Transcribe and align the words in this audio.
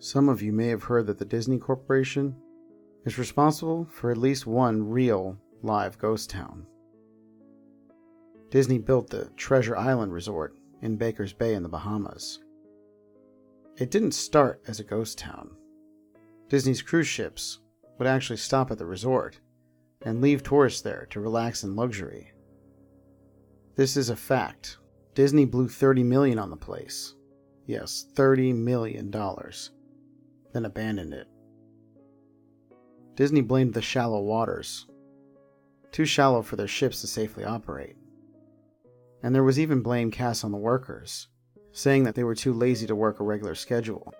Some 0.00 0.28
of 0.28 0.42
you 0.42 0.52
may 0.52 0.68
have 0.68 0.84
heard 0.84 1.08
that 1.08 1.18
the 1.18 1.24
Disney 1.24 1.58
Corporation 1.58 2.36
is 3.04 3.18
responsible 3.18 3.84
for 3.90 4.12
at 4.12 4.16
least 4.16 4.46
one 4.46 4.88
real 4.88 5.36
live 5.62 5.98
ghost 5.98 6.30
town. 6.30 6.66
Disney 8.48 8.78
built 8.78 9.10
the 9.10 9.28
Treasure 9.36 9.76
Island 9.76 10.12
Resort 10.12 10.56
in 10.82 10.96
Baker's 10.96 11.32
Bay 11.32 11.54
in 11.54 11.64
the 11.64 11.68
Bahamas. 11.68 12.38
It 13.76 13.90
didn't 13.90 14.12
start 14.12 14.62
as 14.68 14.78
a 14.78 14.84
ghost 14.84 15.18
town. 15.18 15.50
Disney's 16.48 16.80
cruise 16.80 17.08
ships 17.08 17.58
would 17.98 18.06
actually 18.06 18.36
stop 18.36 18.70
at 18.70 18.78
the 18.78 18.86
resort 18.86 19.40
and 20.02 20.20
leave 20.20 20.44
tourists 20.44 20.80
there 20.80 21.08
to 21.10 21.20
relax 21.20 21.64
in 21.64 21.74
luxury. 21.74 22.32
This 23.74 23.96
is 23.96 24.10
a 24.10 24.16
fact. 24.16 24.78
Disney 25.16 25.44
blew 25.44 25.68
30 25.68 26.04
million 26.04 26.38
on 26.38 26.50
the 26.50 26.56
place. 26.56 27.14
Yes, 27.66 28.06
30 28.14 28.52
million 28.52 29.10
dollars. 29.10 29.72
Then 30.52 30.64
abandoned 30.64 31.12
it. 31.12 31.26
Disney 33.14 33.40
blamed 33.40 33.74
the 33.74 33.82
shallow 33.82 34.22
waters. 34.22 34.86
Too 35.90 36.04
shallow 36.04 36.42
for 36.42 36.56
their 36.56 36.68
ships 36.68 37.00
to 37.00 37.06
safely 37.06 37.44
operate. 37.44 37.96
And 39.22 39.34
there 39.34 39.42
was 39.42 39.58
even 39.58 39.82
blame 39.82 40.10
cast 40.10 40.44
on 40.44 40.52
the 40.52 40.58
workers, 40.58 41.28
saying 41.72 42.04
that 42.04 42.14
they 42.14 42.24
were 42.24 42.34
too 42.34 42.52
lazy 42.52 42.86
to 42.86 42.94
work 42.94 43.18
a 43.18 43.24
regular 43.24 43.54
schedule. 43.54 44.14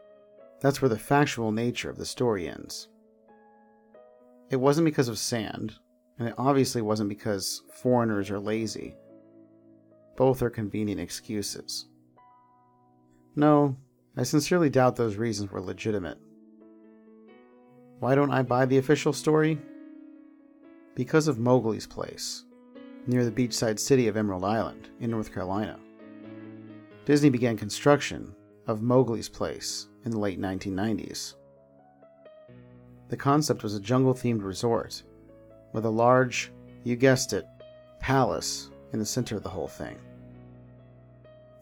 That's 0.60 0.82
where 0.82 0.88
the 0.88 0.98
factual 0.98 1.52
nature 1.52 1.88
of 1.88 1.96
the 1.96 2.04
story 2.04 2.48
ends. 2.48 2.88
It 4.50 4.56
wasn't 4.56 4.86
because 4.86 5.08
of 5.08 5.18
sand, 5.18 5.74
and 6.18 6.28
it 6.28 6.34
obviously 6.36 6.82
wasn't 6.82 7.10
because 7.10 7.62
foreigners 7.72 8.30
are 8.30 8.40
lazy. 8.40 8.96
Both 10.16 10.42
are 10.42 10.50
convenient 10.50 11.00
excuses. 11.00 11.86
No, 13.36 13.76
I 14.18 14.24
sincerely 14.24 14.68
doubt 14.68 14.96
those 14.96 15.14
reasons 15.14 15.52
were 15.52 15.60
legitimate. 15.60 16.18
Why 18.00 18.16
don't 18.16 18.32
I 18.32 18.42
buy 18.42 18.66
the 18.66 18.78
official 18.78 19.12
story? 19.12 19.60
Because 20.96 21.28
of 21.28 21.38
Mowgli's 21.38 21.86
Palace, 21.86 22.44
near 23.06 23.24
the 23.24 23.30
beachside 23.30 23.78
city 23.78 24.08
of 24.08 24.16
Emerald 24.16 24.42
Island 24.42 24.88
in 24.98 25.12
North 25.12 25.32
Carolina. 25.32 25.78
Disney 27.04 27.30
began 27.30 27.56
construction 27.56 28.34
of 28.66 28.82
Mowgli's 28.82 29.28
Palace 29.28 29.86
in 30.04 30.10
the 30.10 30.18
late 30.18 30.40
1990s. 30.40 31.34
The 33.10 33.16
concept 33.16 33.62
was 33.62 33.76
a 33.76 33.80
jungle 33.80 34.14
themed 34.14 34.42
resort 34.42 35.00
with 35.72 35.84
a 35.84 35.90
large, 35.90 36.50
you 36.82 36.96
guessed 36.96 37.32
it, 37.32 37.46
palace 38.00 38.70
in 38.92 38.98
the 38.98 39.06
center 39.06 39.36
of 39.36 39.44
the 39.44 39.48
whole 39.48 39.68
thing. 39.68 39.96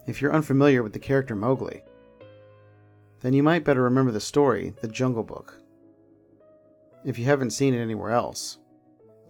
If 0.07 0.23
you're 0.23 0.33
unfamiliar 0.33 0.81
with 0.81 0.93
the 0.93 0.99
character 0.99 1.35
Mowgli, 1.35 1.83
then 3.21 3.33
you 3.33 3.43
might 3.43 3.63
better 3.63 3.81
remember 3.83 4.11
the 4.11 4.19
story, 4.19 4.73
The 4.81 4.87
Jungle 4.87 5.23
Book. 5.23 5.59
If 7.03 7.17
you 7.17 7.25
haven't 7.25 7.51
seen 7.51 7.73
it 7.73 7.81
anywhere 7.81 8.11
else, 8.11 8.59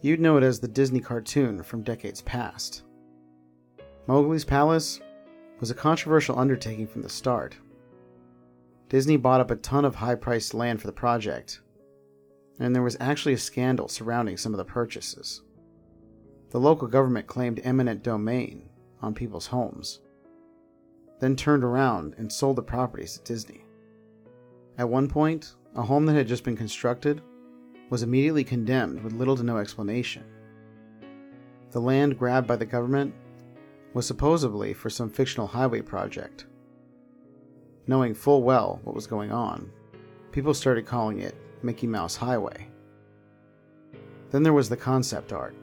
you'd 0.01 0.19
know 0.19 0.37
it 0.37 0.43
as 0.43 0.59
the 0.59 0.67
Disney 0.67 0.99
cartoon 0.99 1.63
from 1.63 1.83
decades 1.83 2.21
past. 2.21 2.83
Mowgli's 4.07 4.45
Palace 4.45 4.99
was 5.59 5.71
a 5.71 5.75
controversial 5.75 6.37
undertaking 6.37 6.87
from 6.87 7.01
the 7.01 7.09
start. 7.09 7.57
Disney 8.89 9.17
bought 9.17 9.41
up 9.41 9.51
a 9.51 9.55
ton 9.57 9.85
of 9.85 9.95
high 9.95 10.15
priced 10.15 10.53
land 10.53 10.79
for 10.79 10.87
the 10.87 10.93
project, 10.93 11.61
and 12.59 12.73
there 12.73 12.83
was 12.83 12.97
actually 12.99 13.33
a 13.33 13.37
scandal 13.37 13.87
surrounding 13.87 14.37
some 14.37 14.53
of 14.53 14.57
the 14.57 14.65
purchases. 14.65 15.41
The 16.51 16.59
local 16.59 16.87
government 16.87 17.27
claimed 17.27 17.59
eminent 17.63 18.03
domain 18.03 18.69
on 19.01 19.13
people's 19.13 19.47
homes, 19.47 19.99
then 21.19 21.35
turned 21.35 21.63
around 21.63 22.15
and 22.17 22.31
sold 22.31 22.55
the 22.55 22.63
properties 22.63 23.17
to 23.17 23.23
Disney. 23.23 23.65
At 24.77 24.89
one 24.89 25.07
point, 25.07 25.55
a 25.75 25.81
home 25.81 26.05
that 26.05 26.15
had 26.15 26.27
just 26.27 26.43
been 26.43 26.55
constructed 26.55 27.21
was 27.89 28.03
immediately 28.03 28.43
condemned 28.43 29.01
with 29.03 29.13
little 29.13 29.35
to 29.35 29.43
no 29.43 29.57
explanation. 29.57 30.23
The 31.71 31.81
land 31.81 32.17
grabbed 32.17 32.47
by 32.47 32.55
the 32.57 32.65
government 32.65 33.13
was 33.93 34.05
supposedly 34.05 34.73
for 34.73 34.89
some 34.89 35.09
fictional 35.09 35.47
highway 35.47 35.81
project. 35.81 36.45
Knowing 37.87 38.13
full 38.13 38.43
well 38.43 38.79
what 38.83 38.95
was 38.95 39.07
going 39.07 39.31
on, 39.31 39.71
people 40.31 40.53
started 40.53 40.85
calling 40.85 41.19
it 41.19 41.35
Mickey 41.63 41.87
Mouse 41.87 42.15
Highway. 42.15 42.69
Then 44.29 44.43
there 44.43 44.53
was 44.53 44.69
the 44.69 44.77
concept 44.77 45.33
art. 45.33 45.55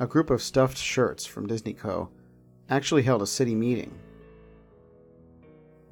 A 0.00 0.06
group 0.06 0.30
of 0.30 0.42
stuffed 0.42 0.76
shirts 0.76 1.24
from 1.24 1.46
Disney 1.46 1.72
Co. 1.72 2.10
actually 2.68 3.02
held 3.02 3.22
a 3.22 3.26
city 3.26 3.54
meeting. 3.54 3.98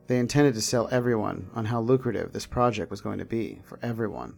They 0.09 0.19
intended 0.19 0.55
to 0.55 0.63
sell 0.63 0.89
everyone 0.91 1.51
on 1.55 1.67
how 1.67 1.83
lucrative 1.83 2.33
this 2.33 2.47
project 2.47 2.91
was 2.91 3.03
going 3.03 3.19
to 3.19 3.27
be 3.27 3.61
for 3.63 3.79
everyone. 3.83 4.35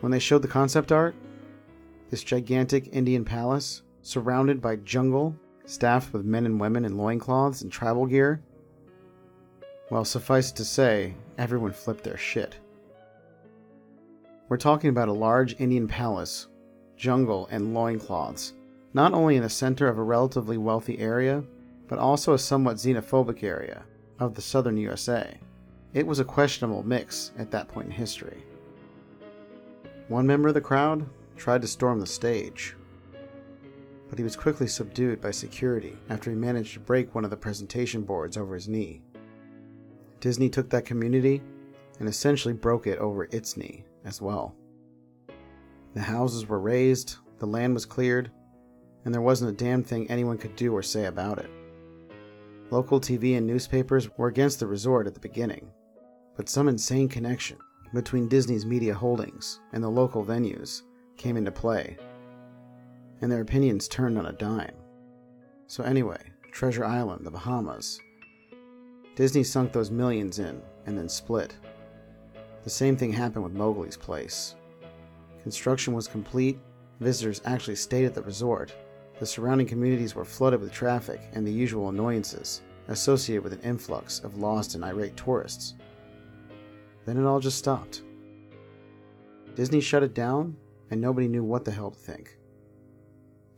When 0.00 0.12
they 0.12 0.20
showed 0.20 0.42
the 0.42 0.48
concept 0.48 0.92
art, 0.92 1.16
this 2.10 2.22
gigantic 2.22 2.88
Indian 2.92 3.24
palace, 3.24 3.82
surrounded 4.02 4.62
by 4.62 4.76
jungle, 4.76 5.34
staffed 5.66 6.12
with 6.12 6.24
men 6.24 6.46
and 6.46 6.60
women 6.60 6.84
in 6.84 6.96
loincloths 6.96 7.62
and 7.62 7.72
tribal 7.72 8.06
gear, 8.06 8.40
well, 9.90 10.04
suffice 10.04 10.52
to 10.52 10.64
say, 10.64 11.16
everyone 11.36 11.72
flipped 11.72 12.04
their 12.04 12.16
shit. 12.16 12.56
We're 14.48 14.58
talking 14.58 14.90
about 14.90 15.08
a 15.08 15.12
large 15.12 15.60
Indian 15.60 15.88
palace, 15.88 16.46
jungle, 16.96 17.48
and 17.50 17.74
loincloths, 17.74 18.52
not 18.94 19.12
only 19.12 19.34
in 19.34 19.42
the 19.42 19.48
center 19.48 19.88
of 19.88 19.98
a 19.98 20.02
relatively 20.02 20.56
wealthy 20.56 21.00
area, 21.00 21.42
but 21.90 21.98
also 21.98 22.34
a 22.34 22.38
somewhat 22.38 22.76
xenophobic 22.76 23.42
area 23.42 23.82
of 24.20 24.32
the 24.32 24.40
southern 24.40 24.76
USA. 24.76 25.36
It 25.92 26.06
was 26.06 26.20
a 26.20 26.24
questionable 26.24 26.84
mix 26.84 27.32
at 27.36 27.50
that 27.50 27.66
point 27.66 27.86
in 27.86 27.92
history. 27.92 28.44
One 30.06 30.24
member 30.24 30.48
of 30.48 30.54
the 30.54 30.60
crowd 30.60 31.04
tried 31.36 31.62
to 31.62 31.68
storm 31.68 31.98
the 31.98 32.06
stage, 32.06 32.76
but 34.08 34.18
he 34.18 34.22
was 34.22 34.36
quickly 34.36 34.68
subdued 34.68 35.20
by 35.20 35.32
security 35.32 35.98
after 36.08 36.30
he 36.30 36.36
managed 36.36 36.74
to 36.74 36.80
break 36.80 37.12
one 37.12 37.24
of 37.24 37.30
the 37.30 37.36
presentation 37.36 38.02
boards 38.02 38.36
over 38.36 38.54
his 38.54 38.68
knee. 38.68 39.02
Disney 40.20 40.48
took 40.48 40.70
that 40.70 40.84
community 40.84 41.42
and 41.98 42.08
essentially 42.08 42.54
broke 42.54 42.86
it 42.86 43.00
over 43.00 43.24
its 43.32 43.56
knee 43.56 43.82
as 44.04 44.22
well. 44.22 44.54
The 45.94 46.02
houses 46.02 46.46
were 46.46 46.60
razed, 46.60 47.16
the 47.40 47.46
land 47.46 47.74
was 47.74 47.84
cleared, 47.84 48.30
and 49.04 49.12
there 49.12 49.20
wasn't 49.20 49.50
a 49.50 49.64
damn 49.64 49.82
thing 49.82 50.08
anyone 50.08 50.38
could 50.38 50.54
do 50.54 50.72
or 50.72 50.84
say 50.84 51.06
about 51.06 51.38
it. 51.38 51.50
Local 52.70 53.00
TV 53.00 53.36
and 53.36 53.46
newspapers 53.46 54.08
were 54.16 54.28
against 54.28 54.60
the 54.60 54.66
resort 54.66 55.08
at 55.08 55.14
the 55.14 55.20
beginning, 55.20 55.70
but 56.36 56.48
some 56.48 56.68
insane 56.68 57.08
connection 57.08 57.58
between 57.92 58.28
Disney's 58.28 58.64
media 58.64 58.94
holdings 58.94 59.58
and 59.72 59.82
the 59.82 59.88
local 59.88 60.24
venues 60.24 60.82
came 61.16 61.36
into 61.36 61.50
play, 61.50 61.96
and 63.20 63.30
their 63.30 63.40
opinions 63.40 63.88
turned 63.88 64.16
on 64.16 64.26
a 64.26 64.32
dime. 64.32 64.74
So, 65.66 65.82
anyway, 65.82 66.20
Treasure 66.52 66.84
Island, 66.84 67.26
the 67.26 67.30
Bahamas. 67.32 68.00
Disney 69.16 69.42
sunk 69.42 69.72
those 69.72 69.90
millions 69.90 70.38
in 70.38 70.62
and 70.86 70.96
then 70.96 71.08
split. 71.08 71.56
The 72.62 72.70
same 72.70 72.96
thing 72.96 73.12
happened 73.12 73.42
with 73.42 73.52
Mowgli's 73.52 73.96
Palace. 73.96 74.54
Construction 75.42 75.92
was 75.92 76.06
complete, 76.06 76.60
visitors 77.00 77.40
actually 77.44 77.76
stayed 77.76 78.04
at 78.04 78.14
the 78.14 78.22
resort. 78.22 78.72
The 79.20 79.26
surrounding 79.26 79.66
communities 79.66 80.14
were 80.14 80.24
flooded 80.24 80.60
with 80.60 80.72
traffic 80.72 81.20
and 81.34 81.46
the 81.46 81.52
usual 81.52 81.90
annoyances 81.90 82.62
associated 82.88 83.44
with 83.44 83.52
an 83.52 83.60
influx 83.60 84.20
of 84.20 84.38
lost 84.38 84.74
and 84.74 84.82
irate 84.82 85.14
tourists. 85.14 85.74
Then 87.04 87.18
it 87.18 87.26
all 87.26 87.38
just 87.38 87.58
stopped. 87.58 88.02
Disney 89.54 89.82
shut 89.82 90.02
it 90.02 90.14
down, 90.14 90.56
and 90.90 91.00
nobody 91.00 91.28
knew 91.28 91.44
what 91.44 91.66
the 91.66 91.70
hell 91.70 91.90
to 91.90 91.98
think. 91.98 92.38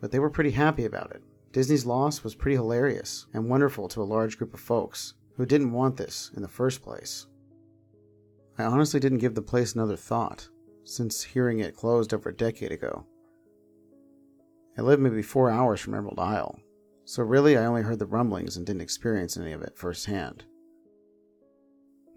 But 0.01 0.11
they 0.11 0.19
were 0.19 0.31
pretty 0.31 0.51
happy 0.51 0.85
about 0.85 1.13
it. 1.13 1.23
Disney's 1.53 1.87
loss 1.87 2.25
was 2.25 2.35
pretty 2.35 2.57
hilarious 2.57 3.27
and 3.33 3.49
wonderful 3.49 3.87
to 3.89 4.03
a 4.03 4.05
large 4.05 4.39
group 4.39 4.55
of 4.55 4.61
folks 4.61 5.15
who 5.37 5.47
didn't 5.47 5.73
want 5.73 5.97
this 5.97 6.33
in 6.35 6.43
the 6.43 6.49
first 6.49 6.83
place. 6.83 7.27
I 8.59 8.65
honestly 8.65 8.99
didn't 8.99 9.19
give 9.19 9.37
the 9.37 9.43
place 9.43 9.75
another 9.75 9.97
thought, 9.97 10.49
since 10.83 11.23
hearing 11.23 11.61
it 11.61 11.77
closed 11.77 12.13
over 12.13 12.31
a 12.31 12.35
decade 12.35 12.73
ago. 12.73 13.07
I 14.77 14.83
lived 14.83 15.03
maybe 15.03 15.23
four 15.23 15.51
hours 15.51 15.81
from 15.81 15.95
Emerald 15.95 16.19
Isle, 16.19 16.59
so 17.05 17.23
really 17.23 17.57
I 17.57 17.67
only 17.67 17.83
heard 17.83 17.99
the 17.99 18.07
rumblings 18.07 18.57
and 18.57 18.67
didn't 18.67 18.83
experience 18.83 19.37
any 19.37 19.53
of 19.53 19.63
it 19.63 19.77
firsthand. 19.77 20.45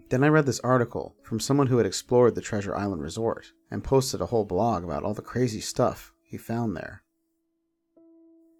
Then 0.08 0.22
I 0.22 0.28
read 0.28 0.46
this 0.46 0.60
article 0.60 1.16
from 1.22 1.40
someone 1.40 1.66
who 1.66 1.78
had 1.78 1.86
explored 1.86 2.34
the 2.34 2.40
Treasure 2.40 2.76
Island 2.76 3.02
Resort 3.02 3.52
and 3.70 3.82
posted 3.82 4.20
a 4.20 4.26
whole 4.26 4.44
blog 4.44 4.84
about 4.84 5.02
all 5.02 5.14
the 5.14 5.22
crazy 5.22 5.60
stuff 5.60 6.12
he 6.22 6.36
found 6.36 6.76
there. 6.76 7.02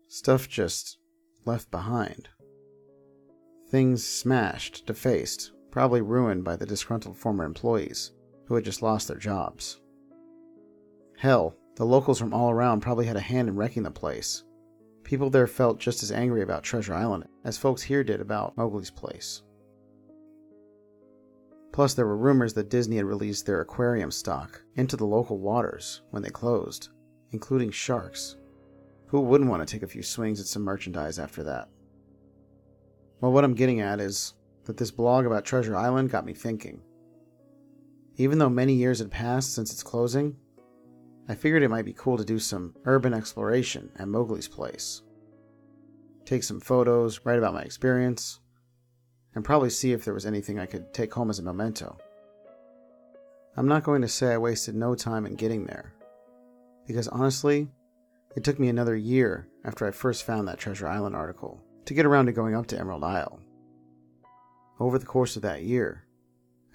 Stuff 0.08 0.48
just 0.48 0.98
left 1.44 1.70
behind. 1.70 2.28
Things 3.70 4.04
smashed, 4.04 4.86
defaced, 4.86 5.52
probably 5.70 6.00
ruined 6.00 6.44
by 6.44 6.56
the 6.56 6.66
disgruntled 6.66 7.16
former 7.16 7.44
employees 7.44 8.12
who 8.46 8.54
had 8.54 8.64
just 8.64 8.82
lost 8.82 9.08
their 9.08 9.16
jobs. 9.16 9.80
Hell, 11.18 11.54
the 11.76 11.86
locals 11.86 12.18
from 12.18 12.34
all 12.34 12.50
around 12.50 12.80
probably 12.80 13.06
had 13.06 13.16
a 13.16 13.20
hand 13.20 13.48
in 13.48 13.56
wrecking 13.56 13.82
the 13.82 13.90
place. 13.90 14.44
People 15.04 15.30
there 15.30 15.46
felt 15.46 15.78
just 15.78 16.02
as 16.02 16.10
angry 16.10 16.42
about 16.42 16.64
Treasure 16.64 16.94
Island 16.94 17.26
as 17.44 17.56
folks 17.56 17.82
here 17.82 18.02
did 18.02 18.20
about 18.20 18.56
Mowgli's 18.56 18.90
Palace. 18.90 19.42
Plus, 21.72 21.92
there 21.92 22.06
were 22.06 22.16
rumors 22.16 22.54
that 22.54 22.70
Disney 22.70 22.96
had 22.96 23.04
released 23.04 23.44
their 23.44 23.60
aquarium 23.60 24.10
stock 24.10 24.62
into 24.76 24.96
the 24.96 25.04
local 25.04 25.38
waters 25.38 26.00
when 26.10 26.22
they 26.22 26.30
closed, 26.30 26.88
including 27.32 27.70
sharks. 27.70 28.36
Who 29.08 29.20
wouldn't 29.20 29.50
want 29.50 29.66
to 29.66 29.70
take 29.70 29.82
a 29.82 29.86
few 29.86 30.02
swings 30.02 30.40
at 30.40 30.46
some 30.46 30.62
merchandise 30.62 31.18
after 31.18 31.42
that? 31.42 31.68
Well, 33.20 33.32
what 33.32 33.44
I'm 33.44 33.54
getting 33.54 33.80
at 33.80 34.00
is 34.00 34.32
that 34.64 34.78
this 34.78 34.90
blog 34.90 35.26
about 35.26 35.44
Treasure 35.44 35.76
Island 35.76 36.10
got 36.10 36.24
me 36.24 36.32
thinking. 36.32 36.80
Even 38.16 38.38
though 38.38 38.48
many 38.48 38.72
years 38.72 38.98
had 38.98 39.10
passed 39.10 39.54
since 39.54 39.70
its 39.70 39.82
closing, 39.82 40.36
I 41.28 41.34
figured 41.34 41.62
it 41.62 41.70
might 41.70 41.84
be 41.84 41.92
cool 41.92 42.16
to 42.16 42.24
do 42.24 42.38
some 42.38 42.74
urban 42.84 43.12
exploration 43.12 43.90
at 43.98 44.08
Mowgli's 44.08 44.48
Palace. 44.48 45.02
Take 46.24 46.44
some 46.44 46.60
photos, 46.60 47.20
write 47.24 47.38
about 47.38 47.54
my 47.54 47.62
experience, 47.62 48.40
and 49.34 49.44
probably 49.44 49.70
see 49.70 49.92
if 49.92 50.04
there 50.04 50.14
was 50.14 50.26
anything 50.26 50.58
I 50.58 50.66
could 50.66 50.94
take 50.94 51.12
home 51.12 51.30
as 51.30 51.38
a 51.38 51.42
memento. 51.42 51.98
I'm 53.56 53.68
not 53.68 53.84
going 53.84 54.02
to 54.02 54.08
say 54.08 54.32
I 54.32 54.38
wasted 54.38 54.74
no 54.74 54.94
time 54.94 55.26
in 55.26 55.34
getting 55.34 55.64
there, 55.64 55.92
because 56.86 57.08
honestly, 57.08 57.68
it 58.36 58.44
took 58.44 58.58
me 58.58 58.68
another 58.68 58.94
year 58.94 59.48
after 59.64 59.86
I 59.86 59.90
first 59.90 60.24
found 60.24 60.46
that 60.46 60.58
Treasure 60.58 60.86
Island 60.86 61.16
article 61.16 61.60
to 61.86 61.94
get 61.94 62.06
around 62.06 62.26
to 62.26 62.32
going 62.32 62.54
up 62.54 62.66
to 62.68 62.78
Emerald 62.78 63.04
Isle. 63.04 63.40
Over 64.78 64.98
the 64.98 65.06
course 65.06 65.36
of 65.36 65.42
that 65.42 65.62
year, 65.62 66.04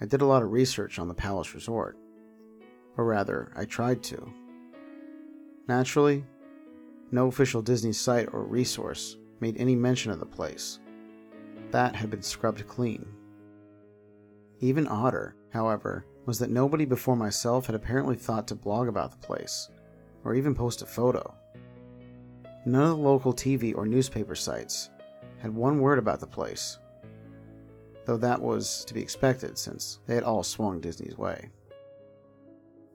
I 0.00 0.06
did 0.06 0.20
a 0.20 0.26
lot 0.26 0.42
of 0.42 0.50
research 0.50 0.98
on 0.98 1.08
the 1.08 1.14
Palace 1.14 1.54
Resort. 1.54 1.96
Or 2.96 3.04
rather, 3.04 3.52
I 3.56 3.64
tried 3.64 4.02
to. 4.04 4.32
Naturally, 5.68 6.24
no 7.10 7.28
official 7.28 7.62
Disney 7.62 7.92
site 7.92 8.28
or 8.32 8.44
resource 8.44 9.16
made 9.40 9.56
any 9.58 9.76
mention 9.76 10.10
of 10.10 10.18
the 10.18 10.26
place. 10.26 10.80
That 11.70 11.94
had 11.94 12.10
been 12.10 12.22
scrubbed 12.22 12.66
clean. 12.66 13.06
Even 14.60 14.86
odder, 14.86 15.36
however, 15.50 16.06
was 16.26 16.38
that 16.38 16.50
nobody 16.50 16.84
before 16.84 17.16
myself 17.16 17.66
had 17.66 17.74
apparently 17.74 18.16
thought 18.16 18.46
to 18.48 18.54
blog 18.54 18.88
about 18.88 19.10
the 19.10 19.26
place, 19.26 19.68
or 20.24 20.34
even 20.34 20.54
post 20.54 20.82
a 20.82 20.86
photo. 20.86 21.34
None 22.64 22.82
of 22.82 22.88
the 22.90 22.96
local 22.96 23.32
TV 23.32 23.76
or 23.76 23.86
newspaper 23.86 24.34
sites 24.34 24.90
had 25.38 25.54
one 25.54 25.80
word 25.80 25.98
about 25.98 26.20
the 26.20 26.26
place, 26.26 26.78
though 28.04 28.16
that 28.18 28.40
was 28.40 28.84
to 28.84 28.94
be 28.94 29.02
expected 29.02 29.58
since 29.58 29.98
they 30.06 30.14
had 30.14 30.24
all 30.24 30.42
swung 30.42 30.80
Disney's 30.80 31.18
way. 31.18 31.50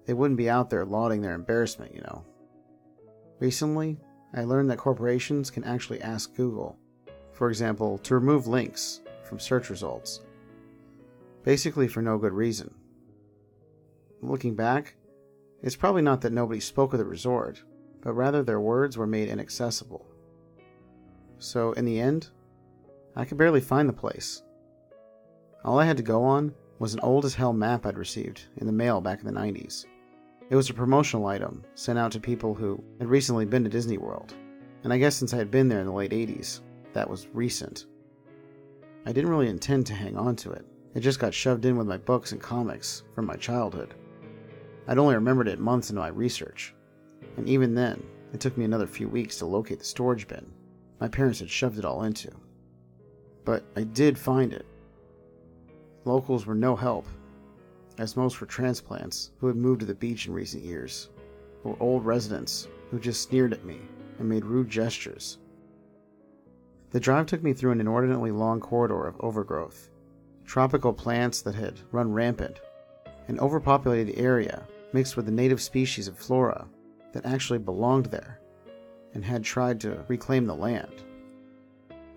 They 0.06 0.14
wouldn't 0.14 0.38
be 0.38 0.50
out 0.50 0.70
there 0.70 0.86
lauding 0.86 1.22
their 1.22 1.34
embarrassment, 1.34 1.94
you 1.94 2.02
know. 2.02 2.24
Recently, 3.40 4.00
I 4.34 4.44
learned 4.44 4.70
that 4.72 4.78
corporations 4.78 5.52
can 5.52 5.64
actually 5.64 6.02
ask 6.02 6.36
Google, 6.36 6.78
for 7.34 7.50
example, 7.50 7.98
to 8.00 8.16
remove 8.16 8.48
links 8.48 9.02
from 9.24 9.40
search 9.40 9.70
results, 9.70 10.22
basically 11.44 11.88
for 11.88 12.02
no 12.02 12.18
good 12.18 12.34
reason. 12.34 12.74
Looking 14.22 14.56
back, 14.56 14.96
it's 15.62 15.76
probably 15.76 16.02
not 16.02 16.22
that 16.22 16.34
nobody 16.34 16.60
spoke 16.60 16.94
of 16.94 17.00
the 17.00 17.06
resort, 17.06 17.64
but 18.02 18.14
rather 18.14 18.42
their 18.44 18.60
words 18.60 18.98
were 18.98 19.08
made 19.08 19.30
inaccessible. 19.30 20.06
So, 21.40 21.74
in 21.74 21.86
the 21.86 22.00
end, 22.00 22.30
I 23.16 23.26
could 23.26 23.38
barely 23.38 23.62
find 23.62 23.88
the 23.88 23.94
place. 23.94 24.42
All 25.64 25.80
I 25.80 25.86
had 25.86 25.98
to 25.98 26.04
go 26.04 26.24
on 26.24 26.54
was 26.80 26.94
an 26.94 27.00
old 27.02 27.26
as 27.26 27.36
hell 27.36 27.54
map 27.54 27.86
I'd 27.86 27.98
received 27.98 28.44
in 28.58 28.66
the 28.66 28.74
mail 28.74 29.02
back 29.02 29.20
in 29.20 29.26
the 29.26 29.40
90s. 29.40 29.86
It 30.50 30.56
was 30.56 30.70
a 30.70 30.74
promotional 30.74 31.26
item 31.26 31.64
sent 31.76 32.00
out 32.00 32.12
to 32.14 32.20
people 32.20 32.54
who 32.54 32.82
had 33.00 33.10
recently 33.10 33.46
been 33.46 33.64
to 33.64 33.70
Disney 33.70 33.98
World, 33.98 34.34
and 34.84 34.94
I 34.94 34.98
guess 34.98 35.16
since 35.16 35.34
I 35.34 35.38
had 35.38 35.52
been 35.52 35.68
there 35.68 35.80
in 35.80 35.86
the 35.86 35.92
late 35.92 36.12
80s, 36.12 36.62
that 36.94 37.10
was 37.10 37.28
recent. 37.34 37.86
I 39.06 39.12
didn't 39.12 39.30
really 39.30 39.50
intend 39.50 39.86
to 39.88 39.94
hang 39.94 40.18
on 40.18 40.36
to 40.38 40.52
it, 40.52 40.66
it 40.96 41.02
just 41.02 41.20
got 41.20 41.34
shoved 41.34 41.66
in 41.66 41.78
with 41.78 41.88
my 41.88 41.98
books 41.98 42.32
and 42.32 42.42
comics 42.42 43.04
from 43.14 43.26
my 43.26 43.36
childhood. 43.36 43.94
I'd 44.88 44.98
only 44.98 45.16
remembered 45.16 45.48
it 45.48 45.60
months 45.60 45.90
into 45.90 46.02
my 46.02 46.08
research, 46.08 46.74
and 47.36 47.48
even 47.48 47.76
then, 47.76 48.02
it 48.34 48.40
took 48.40 48.58
me 48.58 48.66
another 48.66 48.88
few 48.88 49.10
weeks 49.10 49.38
to 49.40 49.46
locate 49.46 49.80
the 49.80 49.86
storage 49.86 50.28
bin 50.28 50.46
my 51.00 51.08
parents 51.08 51.40
had 51.40 51.50
shoved 51.50 51.78
it 51.78 51.86
all 51.86 52.04
into. 52.04 52.32
But 53.46 53.64
I 53.76 53.84
did 53.84 54.18
find 54.18 54.52
it. 54.54 54.66
Locals 56.06 56.46
were 56.46 56.56
no 56.56 56.76
help, 56.76 57.06
as 57.98 58.16
most 58.16 58.40
were 58.40 58.48
transplants 58.48 59.32
who 59.40 59.48
had 59.48 59.56
moved 59.56 59.80
to 59.82 59.86
the 59.86 59.94
beach 59.94 60.28
in 60.28 60.34
recent 60.34 60.64
years, 60.64 61.10
or 61.64 61.78
old 61.80 62.06
residents 62.06 62.68
who 62.92 63.00
just 63.00 63.22
sneered 63.22 63.54
at 63.54 63.66
me 63.66 63.80
and 64.20 64.30
made 64.30 64.46
rude 64.46 64.70
gestures. 64.70 65.40
The 66.92 67.00
drive 67.00 67.26
took 67.26 67.44
me 67.44 67.54
through 67.54 67.72
an 67.72 67.82
inordinately 67.82 68.32
long 68.32 68.60
corridor 68.60 69.06
of 69.08 69.20
overgrowth, 69.20 69.90
tropical 70.46 70.94
plants 70.94 71.42
that 71.42 71.56
had 71.56 71.80
run 71.92 72.14
rampant, 72.14 72.60
an 73.28 73.40
overpopulated 73.40 74.18
area 74.18 74.66
mixed 74.94 75.18
with 75.18 75.26
the 75.26 75.32
native 75.32 75.62
species 75.62 76.08
of 76.08 76.18
flora 76.18 76.68
that 77.12 77.26
actually 77.26 77.60
belonged 77.60 78.06
there 78.06 78.40
and 79.14 79.26
had 79.26 79.44
tried 79.44 79.82
to 79.82 80.06
reclaim 80.08 80.46
the 80.46 80.56
land. 80.56 81.04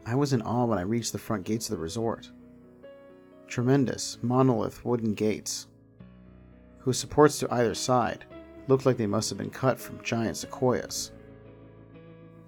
I 0.07 0.15
was 0.15 0.33
in 0.33 0.43
awe 0.43 0.67
when 0.67 0.79
I 0.79 0.83
reached 0.83 1.13
the 1.13 1.19
front 1.19 1.45
gates 1.45 1.69
of 1.69 1.77
the 1.77 1.83
resort. 1.83 2.31
Tremendous, 3.49 4.19
monolith 4.23 4.85
wooden 4.85 5.15
gates, 5.15 5.67
whose 6.81 6.99
supports 6.99 7.39
to 7.39 7.55
either 7.55 7.75
side 7.75 8.25
looked 8.69 8.87
like 8.87 8.97
they 8.97 9.07
must 9.07 9.29
have 9.31 9.39
been 9.39 9.51
cut 9.51 9.79
from 9.79 10.03
giant 10.03 10.37
sequoias. 10.37 11.13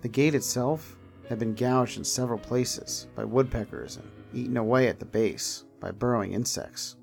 The 0.00 0.08
gate 0.08 0.34
itself 0.34 0.96
had 1.28 1.38
been 1.38 1.54
gouged 1.54 1.98
in 1.98 2.04
several 2.04 2.38
places 2.38 3.08
by 3.14 3.24
woodpeckers 3.24 3.96
and 3.96 4.10
eaten 4.34 4.56
away 4.56 4.88
at 4.88 4.98
the 4.98 5.04
base 5.04 5.64
by 5.80 5.90
burrowing 5.90 6.32
insects. 6.32 6.96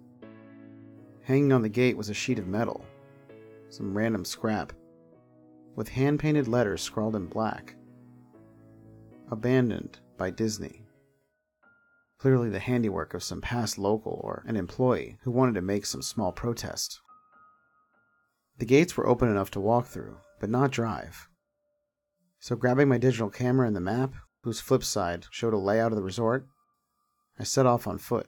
Hanging 1.23 1.53
on 1.53 1.61
the 1.61 1.69
gate 1.69 1.95
was 1.95 2.09
a 2.09 2.13
sheet 2.13 2.39
of 2.39 2.47
metal, 2.47 2.83
some 3.69 3.95
random 3.95 4.25
scrap, 4.25 4.73
with 5.75 5.89
hand 5.89 6.19
painted 6.19 6.47
letters 6.47 6.81
scrawled 6.81 7.15
in 7.15 7.27
black. 7.27 7.75
Abandoned 9.31 9.99
by 10.17 10.31
Disney. 10.31 10.83
Clearly 12.17 12.49
the 12.49 12.59
handiwork 12.59 13.13
of 13.13 13.23
some 13.23 13.41
past 13.41 13.77
local 13.77 14.19
or 14.23 14.43
an 14.47 14.57
employee 14.57 15.17
who 15.21 15.31
wanted 15.31 15.55
to 15.55 15.61
make 15.61 15.85
some 15.85 16.01
small 16.01 16.31
protest. 16.31 16.99
The 18.59 18.65
gates 18.65 18.95
were 18.95 19.07
open 19.07 19.29
enough 19.29 19.51
to 19.51 19.59
walk 19.59 19.87
through, 19.87 20.17
but 20.39 20.49
not 20.49 20.71
drive. 20.71 21.29
So, 22.39 22.55
grabbing 22.55 22.89
my 22.89 22.97
digital 22.97 23.29
camera 23.29 23.65
and 23.65 23.75
the 23.75 23.81
map, 23.81 24.13
whose 24.43 24.59
flip 24.61 24.83
side 24.83 25.25
showed 25.31 25.53
a 25.53 25.57
layout 25.57 25.91
of 25.91 25.95
the 25.95 26.03
resort, 26.03 26.45
I 27.37 27.43
set 27.43 27.65
off 27.65 27.87
on 27.87 27.97
foot. 27.97 28.27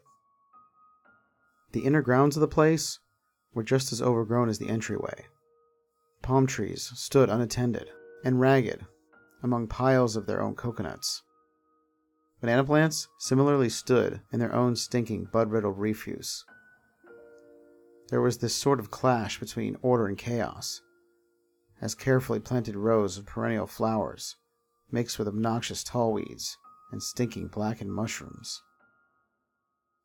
The 1.73 1.85
inner 1.85 2.01
grounds 2.01 2.35
of 2.37 2.41
the 2.41 2.47
place 2.47 2.99
were 3.53 3.63
just 3.63 3.91
as 3.91 4.01
overgrown 4.01 4.49
as 4.49 4.57
the 4.57 4.69
entryway. 4.69 5.25
Palm 6.21 6.47
trees 6.47 6.91
stood 6.95 7.29
unattended 7.29 7.89
and 8.23 8.39
ragged 8.39 8.85
among 9.43 9.67
piles 9.67 10.15
of 10.15 10.27
their 10.27 10.41
own 10.41 10.55
coconuts. 10.55 11.23
Banana 12.39 12.63
plants 12.63 13.07
similarly 13.19 13.69
stood 13.69 14.21
in 14.31 14.39
their 14.39 14.53
own 14.53 14.75
stinking 14.75 15.25
bud 15.31 15.51
riddled 15.51 15.77
refuse. 15.77 16.45
There 18.11 18.21
was 18.21 18.37
this 18.39 18.53
sort 18.53 18.81
of 18.81 18.91
clash 18.91 19.39
between 19.39 19.77
order 19.81 20.05
and 20.05 20.17
chaos, 20.17 20.81
as 21.79 21.95
carefully 21.95 22.41
planted 22.41 22.75
rows 22.75 23.17
of 23.17 23.25
perennial 23.25 23.67
flowers 23.67 24.35
mixed 24.91 25.17
with 25.17 25.29
obnoxious 25.29 25.81
tall 25.81 26.11
weeds 26.11 26.57
and 26.91 27.01
stinking 27.01 27.47
blackened 27.47 27.93
mushrooms. 27.93 28.61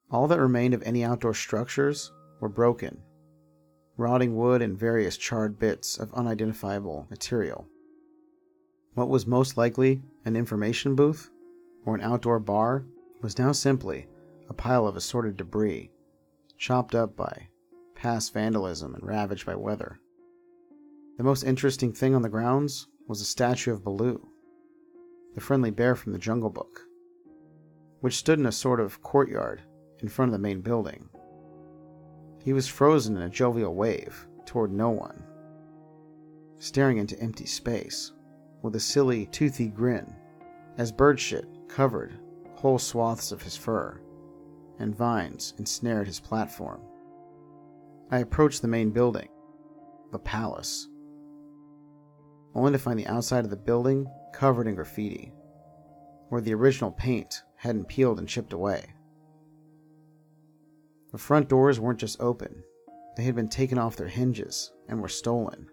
All 0.09 0.29
that 0.29 0.39
remained 0.39 0.73
of 0.73 0.85
any 0.85 1.03
outdoor 1.03 1.35
structures 1.35 2.13
were 2.39 2.49
broken 2.49 3.03
rotting 3.97 4.37
wood 4.37 4.63
and 4.63 4.79
various 4.79 5.17
charred 5.17 5.59
bits 5.59 5.99
of 5.99 6.15
unidentifiable 6.15 7.07
material. 7.11 7.67
What 8.95 9.09
was 9.09 9.27
most 9.27 9.57
likely 9.57 10.03
an 10.25 10.37
information 10.37 10.95
booth 10.95 11.31
or 11.85 11.97
an 11.97 12.03
outdoor 12.03 12.39
bar 12.39 12.85
was 13.23 13.39
now 13.39 13.51
simply 13.53 14.07
a 14.49 14.55
pile 14.55 14.87
of 14.87 14.97
assorted 14.97 15.39
debris, 15.39 15.91
chopped 16.59 16.95
up 16.95 17.17
by 17.17 17.49
past 17.97 18.33
vandalism 18.33 18.95
and 18.95 19.05
ravaged 19.05 19.45
by 19.45 19.57
weather. 19.57 19.99
The 21.17 21.25
most 21.25 21.43
interesting 21.43 21.93
thing 21.93 22.15
on 22.15 22.23
the 22.23 22.29
grounds 22.29 22.87
was 23.09 23.21
a 23.21 23.25
statue 23.25 23.73
of 23.73 23.83
Baloo, 23.83 24.29
the 25.35 25.41
friendly 25.41 25.71
bear 25.71 25.97
from 25.97 26.13
the 26.13 26.19
Jungle 26.19 26.51
Book, 26.51 26.83
which 28.01 28.17
stood 28.17 28.39
in 28.39 28.47
a 28.47 28.53
sort 28.53 28.79
of 28.79 29.03
courtyard 29.03 29.63
in 30.01 30.09
front 30.09 30.29
of 30.29 30.33
the 30.33 30.39
main 30.39 30.61
building. 30.61 31.09
He 32.45 32.53
was 32.53 32.69
frozen 32.69 33.17
in 33.17 33.23
a 33.23 33.31
jovial 33.31 33.75
wave 33.75 34.29
toward 34.45 34.73
no 34.73 34.91
one, 34.91 35.25
staring 36.59 36.99
into 36.99 37.19
empty 37.19 37.47
space 37.47 38.13
with 38.63 38.77
a 38.77 38.81
silly, 38.81 39.27
toothy 39.27 39.69
grin 39.69 40.15
as 40.79 40.93
bird 40.93 41.19
shit 41.19 41.47
covered 41.69 42.19
whole 42.57 42.79
swaths 42.79 43.33
of 43.33 43.43
his 43.43 43.57
fur, 43.57 44.01
and 44.79 44.97
vines 44.97 45.55
ensnared 45.59 46.07
his 46.07 46.21
platform. 46.21 46.81
I 48.11 48.19
approached 48.19 48.63
the 48.63 48.69
main 48.69 48.91
building, 48.91 49.29
the 50.13 50.19
palace, 50.19 50.89
only 52.55 52.73
to 52.73 52.79
find 52.79 52.99
the 52.99 53.07
outside 53.07 53.45
of 53.45 53.51
the 53.51 53.57
building 53.57 54.07
covered 54.33 54.69
in 54.69 54.75
graffiti, 54.75 55.33
where 56.29 56.41
the 56.41 56.55
original 56.55 56.93
paint 56.93 57.43
hadn't 57.57 57.89
peeled 57.89 58.19
and 58.19 58.29
chipped 58.29 58.53
away. 58.53 58.85
The 61.13 61.19
front 61.19 61.49
doors 61.49 61.81
weren't 61.81 61.99
just 62.01 62.21
open, 62.21 62.63
they 63.17 63.25
had 63.25 63.35
been 63.35 63.49
taken 63.49 63.79
off 63.79 63.97
their 63.97 64.09
hinges 64.09 64.73
and 64.89 65.01
were 65.01 65.09
stolen. 65.09 65.69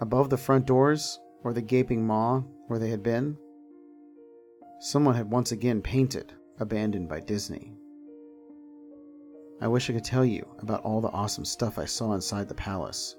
Above 0.00 0.30
the 0.30 0.36
front 0.36 0.66
doors, 0.66 1.20
or 1.44 1.52
the 1.52 1.62
gaping 1.62 2.06
maw 2.06 2.42
where 2.66 2.78
they 2.78 2.90
had 2.90 3.02
been, 3.02 3.38
someone 4.80 5.14
had 5.14 5.30
once 5.30 5.52
again 5.52 5.80
painted 5.80 6.32
Abandoned 6.58 7.08
by 7.08 7.18
Disney. 7.20 7.74
I 9.62 9.68
wish 9.68 9.88
I 9.88 9.92
could 9.92 10.02
tell 10.02 10.24
you 10.24 10.44
about 10.58 10.82
all 10.82 11.00
the 11.00 11.12
awesome 11.12 11.44
stuff 11.44 11.78
I 11.78 11.84
saw 11.84 12.14
inside 12.14 12.48
the 12.48 12.54
palace. 12.54 13.14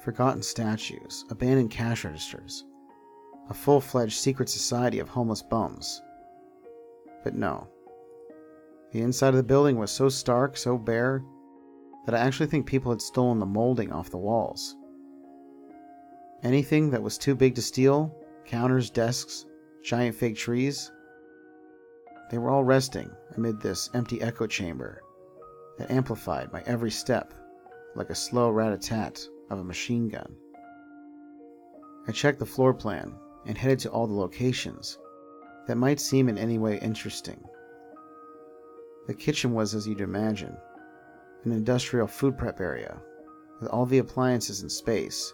Forgotten 0.00 0.42
statues, 0.42 1.24
abandoned 1.30 1.70
cash 1.70 2.04
registers, 2.04 2.64
a 3.48 3.54
full 3.54 3.80
fledged 3.80 4.18
secret 4.18 4.48
society 4.48 4.98
of 4.98 5.08
homeless 5.08 5.40
bums. 5.40 6.02
But 7.22 7.36
no. 7.36 7.68
The 8.90 9.00
inside 9.00 9.28
of 9.28 9.36
the 9.36 9.44
building 9.44 9.78
was 9.78 9.92
so 9.92 10.08
stark, 10.08 10.56
so 10.56 10.76
bare, 10.76 11.22
that 12.04 12.16
I 12.16 12.18
actually 12.18 12.48
think 12.48 12.66
people 12.66 12.90
had 12.90 13.00
stolen 13.00 13.38
the 13.38 13.46
molding 13.46 13.92
off 13.92 14.10
the 14.10 14.18
walls. 14.18 14.74
Anything 16.42 16.90
that 16.90 17.02
was 17.02 17.16
too 17.16 17.36
big 17.36 17.54
to 17.54 17.62
steal 17.62 18.12
counters, 18.44 18.90
desks, 18.90 19.46
giant 19.84 20.16
fake 20.16 20.36
trees 20.36 20.90
they 22.28 22.38
were 22.38 22.50
all 22.50 22.64
resting 22.64 23.10
amid 23.36 23.60
this 23.60 23.88
empty 23.94 24.20
echo 24.20 24.46
chamber 24.46 25.00
that 25.78 25.90
amplified 25.90 26.52
my 26.52 26.62
every 26.66 26.90
step 26.90 27.32
like 27.94 28.10
a 28.10 28.14
slow 28.14 28.50
rat 28.50 28.72
a 28.72 28.78
tat 28.78 29.20
of 29.50 29.58
a 29.58 29.64
machine 29.64 30.08
gun. 30.08 30.34
I 32.06 32.12
checked 32.12 32.38
the 32.38 32.46
floor 32.46 32.74
plan 32.74 33.14
and 33.46 33.56
headed 33.56 33.78
to 33.80 33.90
all 33.90 34.06
the 34.06 34.14
locations 34.14 34.98
that 35.66 35.76
might 35.76 36.00
seem 36.00 36.28
in 36.28 36.38
any 36.38 36.58
way 36.58 36.78
interesting. 36.78 37.42
The 39.06 39.14
kitchen 39.14 39.52
was 39.52 39.74
as 39.74 39.86
you'd 39.86 40.00
imagine 40.00 40.56
an 41.44 41.52
industrial 41.52 42.06
food 42.06 42.36
prep 42.36 42.60
area 42.60 43.00
with 43.60 43.68
all 43.70 43.86
the 43.86 43.98
appliances 43.98 44.62
in 44.62 44.68
space. 44.68 45.32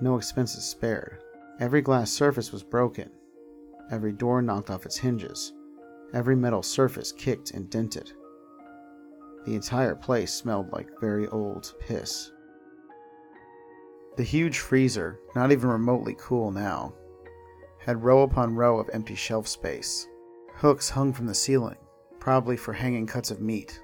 No 0.00 0.16
expenses 0.16 0.64
spared. 0.64 1.22
Every 1.60 1.82
glass 1.82 2.10
surface 2.10 2.50
was 2.50 2.62
broken, 2.62 3.10
every 3.90 4.12
door 4.12 4.42
knocked 4.42 4.70
off 4.70 4.86
its 4.86 4.96
hinges, 4.96 5.52
every 6.14 6.34
metal 6.34 6.62
surface 6.62 7.12
kicked 7.12 7.52
and 7.52 7.70
dented. 7.70 8.12
The 9.44 9.54
entire 9.54 9.94
place 9.94 10.32
smelled 10.32 10.72
like 10.72 11.00
very 11.00 11.26
old 11.28 11.74
piss. 11.80 12.30
The 14.16 14.22
huge 14.22 14.58
freezer, 14.58 15.18
not 15.34 15.50
even 15.50 15.70
remotely 15.70 16.14
cool 16.18 16.50
now, 16.50 16.94
had 17.78 18.04
row 18.04 18.22
upon 18.22 18.54
row 18.54 18.78
of 18.78 18.90
empty 18.92 19.14
shelf 19.14 19.48
space. 19.48 20.06
Hooks 20.54 20.90
hung 20.90 21.12
from 21.12 21.26
the 21.26 21.34
ceiling, 21.34 21.78
probably 22.20 22.56
for 22.56 22.72
hanging 22.72 23.06
cuts 23.06 23.30
of 23.30 23.40
meat. 23.40 23.80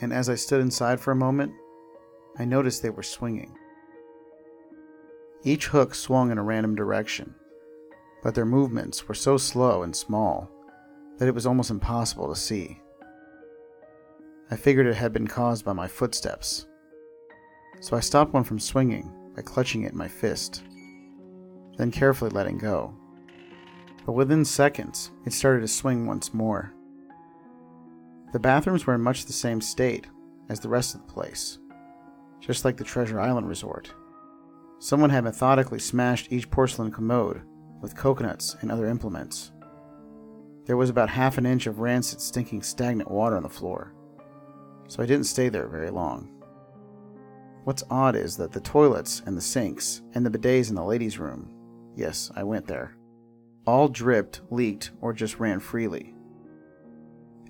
And 0.00 0.12
as 0.12 0.30
I 0.30 0.36
stood 0.36 0.60
inside 0.60 1.00
for 1.00 1.10
a 1.10 1.16
moment, 1.16 1.52
I 2.38 2.44
noticed 2.44 2.82
they 2.82 2.90
were 2.90 3.02
swinging. 3.02 3.58
Each 5.42 5.66
hook 5.66 5.94
swung 5.94 6.30
in 6.30 6.38
a 6.38 6.42
random 6.42 6.74
direction, 6.74 7.34
but 8.22 8.34
their 8.34 8.46
movements 8.46 9.06
were 9.06 9.14
so 9.14 9.36
slow 9.36 9.82
and 9.82 9.94
small 9.94 10.50
that 11.18 11.28
it 11.28 11.34
was 11.34 11.46
almost 11.46 11.70
impossible 11.70 12.28
to 12.28 12.40
see. 12.40 12.80
I 14.48 14.54
figured 14.54 14.86
it 14.86 14.94
had 14.94 15.12
been 15.12 15.26
caused 15.26 15.64
by 15.64 15.72
my 15.72 15.88
footsteps. 15.88 16.66
So 17.80 17.96
I 17.96 18.00
stopped 18.00 18.32
one 18.32 18.44
from 18.44 18.60
swinging 18.60 19.12
by 19.34 19.42
clutching 19.42 19.82
it 19.82 19.92
in 19.92 19.98
my 19.98 20.06
fist, 20.06 20.62
then 21.76 21.90
carefully 21.90 22.30
letting 22.30 22.56
go. 22.56 22.94
But 24.04 24.12
within 24.12 24.44
seconds, 24.44 25.10
it 25.24 25.32
started 25.32 25.62
to 25.62 25.68
swing 25.68 26.06
once 26.06 26.32
more. 26.32 26.72
The 28.32 28.38
bathrooms 28.38 28.86
were 28.86 28.94
in 28.94 29.00
much 29.00 29.24
the 29.24 29.32
same 29.32 29.60
state 29.60 30.06
as 30.48 30.60
the 30.60 30.68
rest 30.68 30.94
of 30.94 31.04
the 31.04 31.12
place, 31.12 31.58
just 32.38 32.64
like 32.64 32.76
the 32.76 32.84
Treasure 32.84 33.20
Island 33.20 33.48
resort. 33.48 33.92
Someone 34.78 35.10
had 35.10 35.24
methodically 35.24 35.80
smashed 35.80 36.30
each 36.30 36.50
porcelain 36.52 36.92
commode 36.92 37.42
with 37.80 37.96
coconuts 37.96 38.54
and 38.60 38.70
other 38.70 38.86
implements. 38.86 39.50
There 40.66 40.76
was 40.76 40.90
about 40.90 41.08
half 41.10 41.36
an 41.36 41.46
inch 41.46 41.66
of 41.66 41.80
rancid, 41.80 42.20
stinking, 42.20 42.62
stagnant 42.62 43.10
water 43.10 43.36
on 43.36 43.42
the 43.42 43.48
floor 43.48 43.95
so 44.88 45.02
I 45.02 45.06
didn't 45.06 45.26
stay 45.26 45.48
there 45.48 45.68
very 45.68 45.90
long. 45.90 46.30
What's 47.64 47.84
odd 47.90 48.14
is 48.16 48.36
that 48.36 48.52
the 48.52 48.60
toilets 48.60 49.22
and 49.26 49.36
the 49.36 49.42
sinks 49.42 50.02
and 50.14 50.24
the 50.24 50.30
bidets 50.30 50.68
in 50.68 50.76
the 50.76 50.84
ladies' 50.84 51.18
room 51.18 51.52
yes, 51.96 52.30
I 52.36 52.44
went 52.44 52.66
there 52.66 52.96
all 53.66 53.88
dripped, 53.88 54.40
leaked, 54.50 54.92
or 55.00 55.12
just 55.12 55.40
ran 55.40 55.58
freely. 55.58 56.14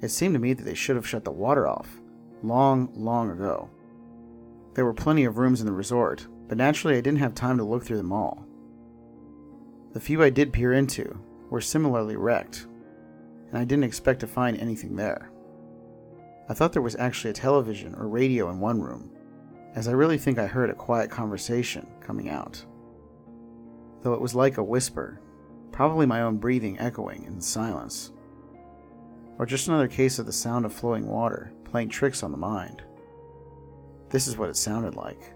It 0.01 0.09
seemed 0.09 0.35
to 0.35 0.41
me 0.41 0.55
that 0.55 0.65
they 0.65 0.75
should 0.75 0.97
have 0.97 1.07
shut 1.07 1.25
the 1.25 1.31
water 1.31 1.67
off 1.67 2.01
long, 2.43 2.91
long 2.95 3.31
ago. 3.31 3.71
There 4.75 4.85
were 4.85 4.95
plenty 4.95 5.25
of 5.25 5.39
rooms 5.39 5.61
in 5.61 5.67
the 5.67 5.73
resort, 5.73 6.27
but 6.49 6.59
naturally 6.59 6.97
I 6.97 7.01
didn't 7.01 7.19
have 7.19 7.35
time 7.35 7.59
to 7.59 7.65
look 7.65 7.85
through 7.85 7.97
them 7.99 8.13
all. 8.13 8.47
The 9.93 10.01
few 10.01 10.23
I 10.23 10.31
did 10.31 10.53
peer 10.53 10.73
into 10.73 11.19
were 11.49 11.61
similarly 11.61 12.17
wrecked, 12.17 12.67
and 13.49 13.59
I 13.59 13.65
didn't 13.65 13.85
expect 13.85 14.21
to 14.21 14.27
find 14.27 14.59
anything 14.59 14.97
there. 14.97 15.31
I 16.49 16.55
thought 16.55 16.73
there 16.73 16.83
was 16.83 16.97
actually 16.97 17.31
a 17.31 17.35
television 17.35 17.95
or 17.95 18.09
radio 18.09 18.51
in 18.51 18.61
one 18.61 18.81
room, 18.81 19.11
as 19.75 19.89
I 19.89 19.93
really 19.93 20.19
think 20.19 20.39
I 20.39 20.47
heard 20.47 20.71
a 20.71 20.75
quiet 20.75 21.11
conversation 21.11 21.87
coming 22.01 22.29
out. 22.29 22.65
Though 24.03 24.15
it 24.15 24.21
was 24.21 24.35
like 24.35 24.59
a 24.59 24.63
whisper, 24.63 25.21
probably 25.73 26.07
my 26.07 26.23
own 26.23 26.37
breathing 26.39 26.79
echoing 26.79 27.25
in 27.25 27.41
silence. 27.41 28.13
Or 29.39 29.47
just 29.47 29.69
another 29.69 29.89
case 29.89 30.19
of 30.19 30.27
the 30.27 30.33
sound 30.33 30.65
of 30.65 30.73
flowing 30.73 31.07
water 31.07 31.53
playing 31.65 31.89
tricks 31.89 32.23
on 32.23 32.31
the 32.31 32.39
mind. 32.39 32.83
This 34.09 34.27
is 34.27 34.39
what 34.39 34.49
it 34.49 34.57
sounded 34.57 34.95
like. 34.95 35.35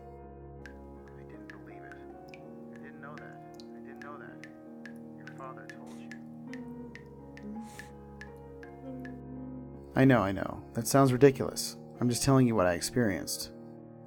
I 10.01 10.07
know, 10.07 10.21
I 10.23 10.33
know. 10.33 10.63
That 10.73 10.87
sounds 10.87 11.13
ridiculous. 11.13 11.77
I'm 12.01 12.09
just 12.09 12.23
telling 12.23 12.47
you 12.47 12.55
what 12.55 12.67
I 12.67 12.73
experienced. 12.73 13.51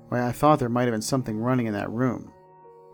Why, 0.08 0.28
I 0.28 0.32
thought 0.32 0.58
there 0.58 0.68
might 0.68 0.86
have 0.86 0.92
been 0.92 1.04
something 1.04 1.38
running 1.38 1.68
in 1.68 1.74
that 1.74 1.92
room. 1.92 2.34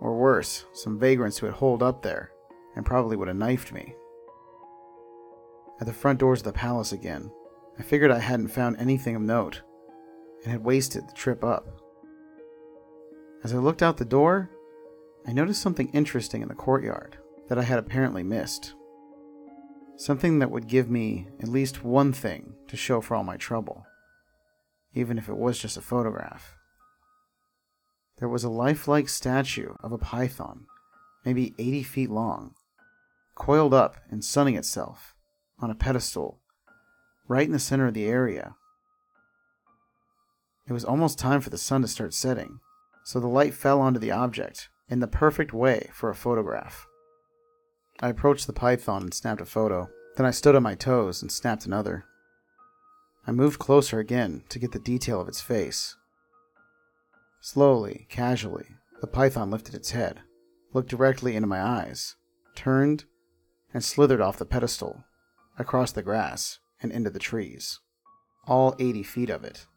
Or 0.01 0.17
worse, 0.17 0.65
some 0.73 0.99
vagrants 0.99 1.37
who 1.37 1.45
had 1.45 1.55
holed 1.55 1.81
up 1.81 2.01
there 2.01 2.31
and 2.75 2.85
probably 2.85 3.15
would 3.15 3.29
have 3.29 3.37
knifed 3.37 3.71
me. 3.71 3.95
At 5.79 5.87
the 5.87 5.93
front 5.93 6.19
doors 6.19 6.41
of 6.41 6.43
the 6.43 6.51
palace 6.51 6.91
again, 6.91 7.31
I 7.79 7.83
figured 7.83 8.11
I 8.11 8.19
hadn't 8.19 8.49
found 8.49 8.75
anything 8.75 9.15
of 9.15 9.21
note 9.21 9.61
and 10.43 10.51
had 10.51 10.65
wasted 10.65 11.07
the 11.07 11.13
trip 11.13 11.41
up. 11.41 11.81
As 13.45 13.53
I 13.53 13.59
looked 13.59 13.81
out 13.81 13.95
the 13.95 14.03
door, 14.03 14.49
I 15.25 15.31
noticed 15.31 15.61
something 15.61 15.87
interesting 15.93 16.41
in 16.41 16.49
the 16.49 16.53
courtyard 16.53 17.17
that 17.47 17.57
I 17.57 17.63
had 17.63 17.79
apparently 17.79 18.23
missed. 18.23 18.73
Something 19.99 20.39
that 20.39 20.49
would 20.49 20.69
give 20.69 20.89
me 20.89 21.27
at 21.41 21.49
least 21.49 21.83
one 21.83 22.13
thing 22.13 22.55
to 22.69 22.77
show 22.77 23.01
for 23.01 23.15
all 23.15 23.23
my 23.25 23.35
trouble, 23.35 23.85
even 24.93 25.17
if 25.17 25.27
it 25.27 25.35
was 25.35 25.59
just 25.59 25.75
a 25.75 25.81
photograph. 25.81 26.55
There 28.17 28.29
was 28.29 28.45
a 28.45 28.49
lifelike 28.49 29.09
statue 29.09 29.73
of 29.83 29.91
a 29.91 29.97
python, 29.97 30.67
maybe 31.25 31.53
80 31.59 31.83
feet 31.83 32.09
long, 32.09 32.53
coiled 33.35 33.73
up 33.73 33.97
and 34.09 34.23
sunning 34.23 34.55
itself 34.55 35.15
on 35.59 35.69
a 35.69 35.75
pedestal 35.75 36.39
right 37.27 37.45
in 37.45 37.51
the 37.51 37.59
center 37.59 37.87
of 37.87 37.93
the 37.93 38.05
area. 38.05 38.55
It 40.65 40.71
was 40.71 40.85
almost 40.85 41.19
time 41.19 41.41
for 41.41 41.49
the 41.49 41.57
sun 41.57 41.81
to 41.81 41.89
start 41.89 42.13
setting, 42.13 42.61
so 43.03 43.19
the 43.19 43.27
light 43.27 43.53
fell 43.53 43.81
onto 43.81 43.99
the 43.99 44.11
object 44.11 44.69
in 44.87 45.01
the 45.01 45.07
perfect 45.07 45.51
way 45.51 45.89
for 45.91 46.09
a 46.09 46.15
photograph. 46.15 46.88
I 48.01 48.09
approached 48.09 48.47
the 48.47 48.53
python 48.53 49.03
and 49.03 49.13
snapped 49.13 49.41
a 49.41 49.45
photo. 49.45 49.89
Then 50.15 50.25
I 50.25 50.31
stood 50.31 50.55
on 50.55 50.63
my 50.63 50.75
toes 50.75 51.21
and 51.21 51.31
snapped 51.31 51.65
another. 51.65 52.05
I 53.27 53.31
moved 53.31 53.59
closer 53.59 53.99
again 53.99 54.43
to 54.49 54.59
get 54.59 54.71
the 54.71 54.79
detail 54.79 55.19
of 55.21 55.27
its 55.27 55.41
face. 55.41 55.95
Slowly, 57.41 58.07
casually, 58.09 58.67
the 59.01 59.07
python 59.07 59.51
lifted 59.51 59.75
its 59.75 59.91
head, 59.91 60.21
looked 60.73 60.89
directly 60.89 61.35
into 61.35 61.47
my 61.47 61.61
eyes, 61.61 62.15
turned, 62.55 63.05
and 63.73 63.83
slithered 63.83 64.21
off 64.21 64.37
the 64.37 64.45
pedestal, 64.45 65.03
across 65.57 65.91
the 65.91 66.01
grass, 66.01 66.59
and 66.81 66.91
into 66.91 67.09
the 67.09 67.19
trees. 67.19 67.79
All 68.47 68.75
eighty 68.79 69.03
feet 69.03 69.29
of 69.29 69.43
it. 69.43 69.67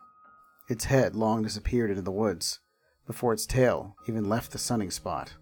Its 0.69 0.85
head 0.87 1.15
long 1.15 1.43
disappeared 1.43 1.91
into 1.91 2.03
the 2.03 2.11
woods 2.11 2.61
before 3.07 3.33
its 3.33 3.47
tail 3.47 3.97
even 4.09 4.29
left 4.29 4.53
the 4.53 4.59
sunning 4.59 4.91
spot. 4.91 5.35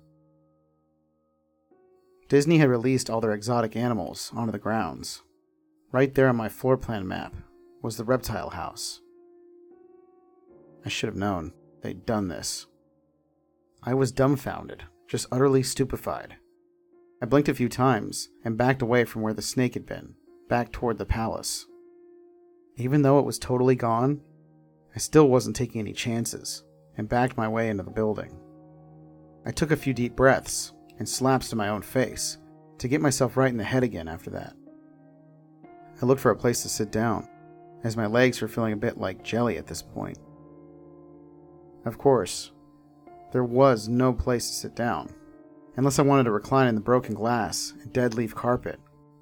Disney 2.31 2.59
had 2.59 2.69
released 2.71 3.11
all 3.11 3.21
their 3.21 3.33
exotic 3.33 3.75
animals 3.75 4.31
onto 4.37 4.53
the 4.53 4.59
grounds. 4.59 5.23
Right 5.91 6.15
there 6.15 6.29
on 6.29 6.37
my 6.37 6.49
floor 6.49 6.77
plan 6.77 7.09
map 7.09 7.35
was 7.83 7.97
the 7.97 8.05
reptile 8.05 8.51
house. 8.51 9.01
I 10.87 10.89
should 10.91 11.09
have 11.09 11.17
known 11.17 11.53
they'd 11.83 12.07
done 12.07 12.29
this. 12.29 12.69
I 13.83 13.95
was 13.95 14.13
dumbfounded, 14.13 14.85
just 15.09 15.27
utterly 15.33 15.65
stupefied. 15.65 16.37
I 17.21 17.27
blinked 17.27 17.49
a 17.49 17.55
few 17.55 17.69
times 17.69 18.29
and 18.45 18.57
backed 18.57 18.81
away 18.81 19.05
from 19.05 19.23
where 19.23 19.35
the 19.35 19.43
snake 19.43 19.75
had 19.75 19.85
been, 19.85 20.15
back 20.49 20.71
toward 20.71 20.99
the 20.99 21.07
palace. 21.07 21.67
Even 22.77 23.03
though 23.03 23.19
it 23.19 23.27
was 23.27 23.41
totally 23.41 23.75
gone, 23.75 24.21
I 24.95 25.01
still 25.01 25.29
wasn't 25.29 25.57
taking 25.57 25.81
any 25.81 25.93
chances 25.93 26.63
and 26.97 27.09
backed 27.09 27.37
my 27.37 27.49
way 27.49 27.69
into 27.69 27.83
the 27.83 27.91
building. 27.91 28.39
I 29.45 29.51
took 29.51 29.73
a 29.73 29.77
few 29.77 29.93
deep 29.93 30.15
breaths 30.15 30.73
and 31.01 31.09
slaps 31.09 31.49
to 31.49 31.57
my 31.57 31.69
own 31.69 31.83
face 31.83 32.39
to 32.79 32.87
get 32.87 33.01
myself 33.01 33.37
right 33.37 33.51
in 33.51 33.57
the 33.57 33.65
head 33.65 33.83
again 33.83 34.07
after 34.07 34.31
that. 34.31 34.55
I 36.01 36.07
looked 36.07 36.21
for 36.21 36.31
a 36.31 36.37
place 36.37 36.63
to 36.63 36.69
sit 36.69 36.93
down, 36.93 37.29
as 37.83 37.97
my 37.97 38.07
legs 38.07 38.41
were 38.41 38.49
feeling 38.49 38.75
a 38.75 38.77
bit 38.77 38.99
like 38.99 39.25
jelly 39.25 39.59
at 39.59 39.67
this 39.67 39.83
point. 39.83 40.19
Of 41.85 41.99
course, 41.99 42.53
there 43.33 43.45
was 43.45 43.89
no 43.89 44.13
place 44.13 44.49
to 44.49 44.55
sit 44.55 44.77
down, 44.77 45.13
unless 45.77 45.99
I 45.99 46.03
wanted 46.03 46.25
to 46.25 46.31
recline 46.31 46.69
in 46.69 46.75
the 46.75 46.81
broken 46.81 47.15
glass 47.15 47.73
and 47.83 47.93
dead 47.93 48.15
leaf 48.15 48.35
carpet, 48.35 48.79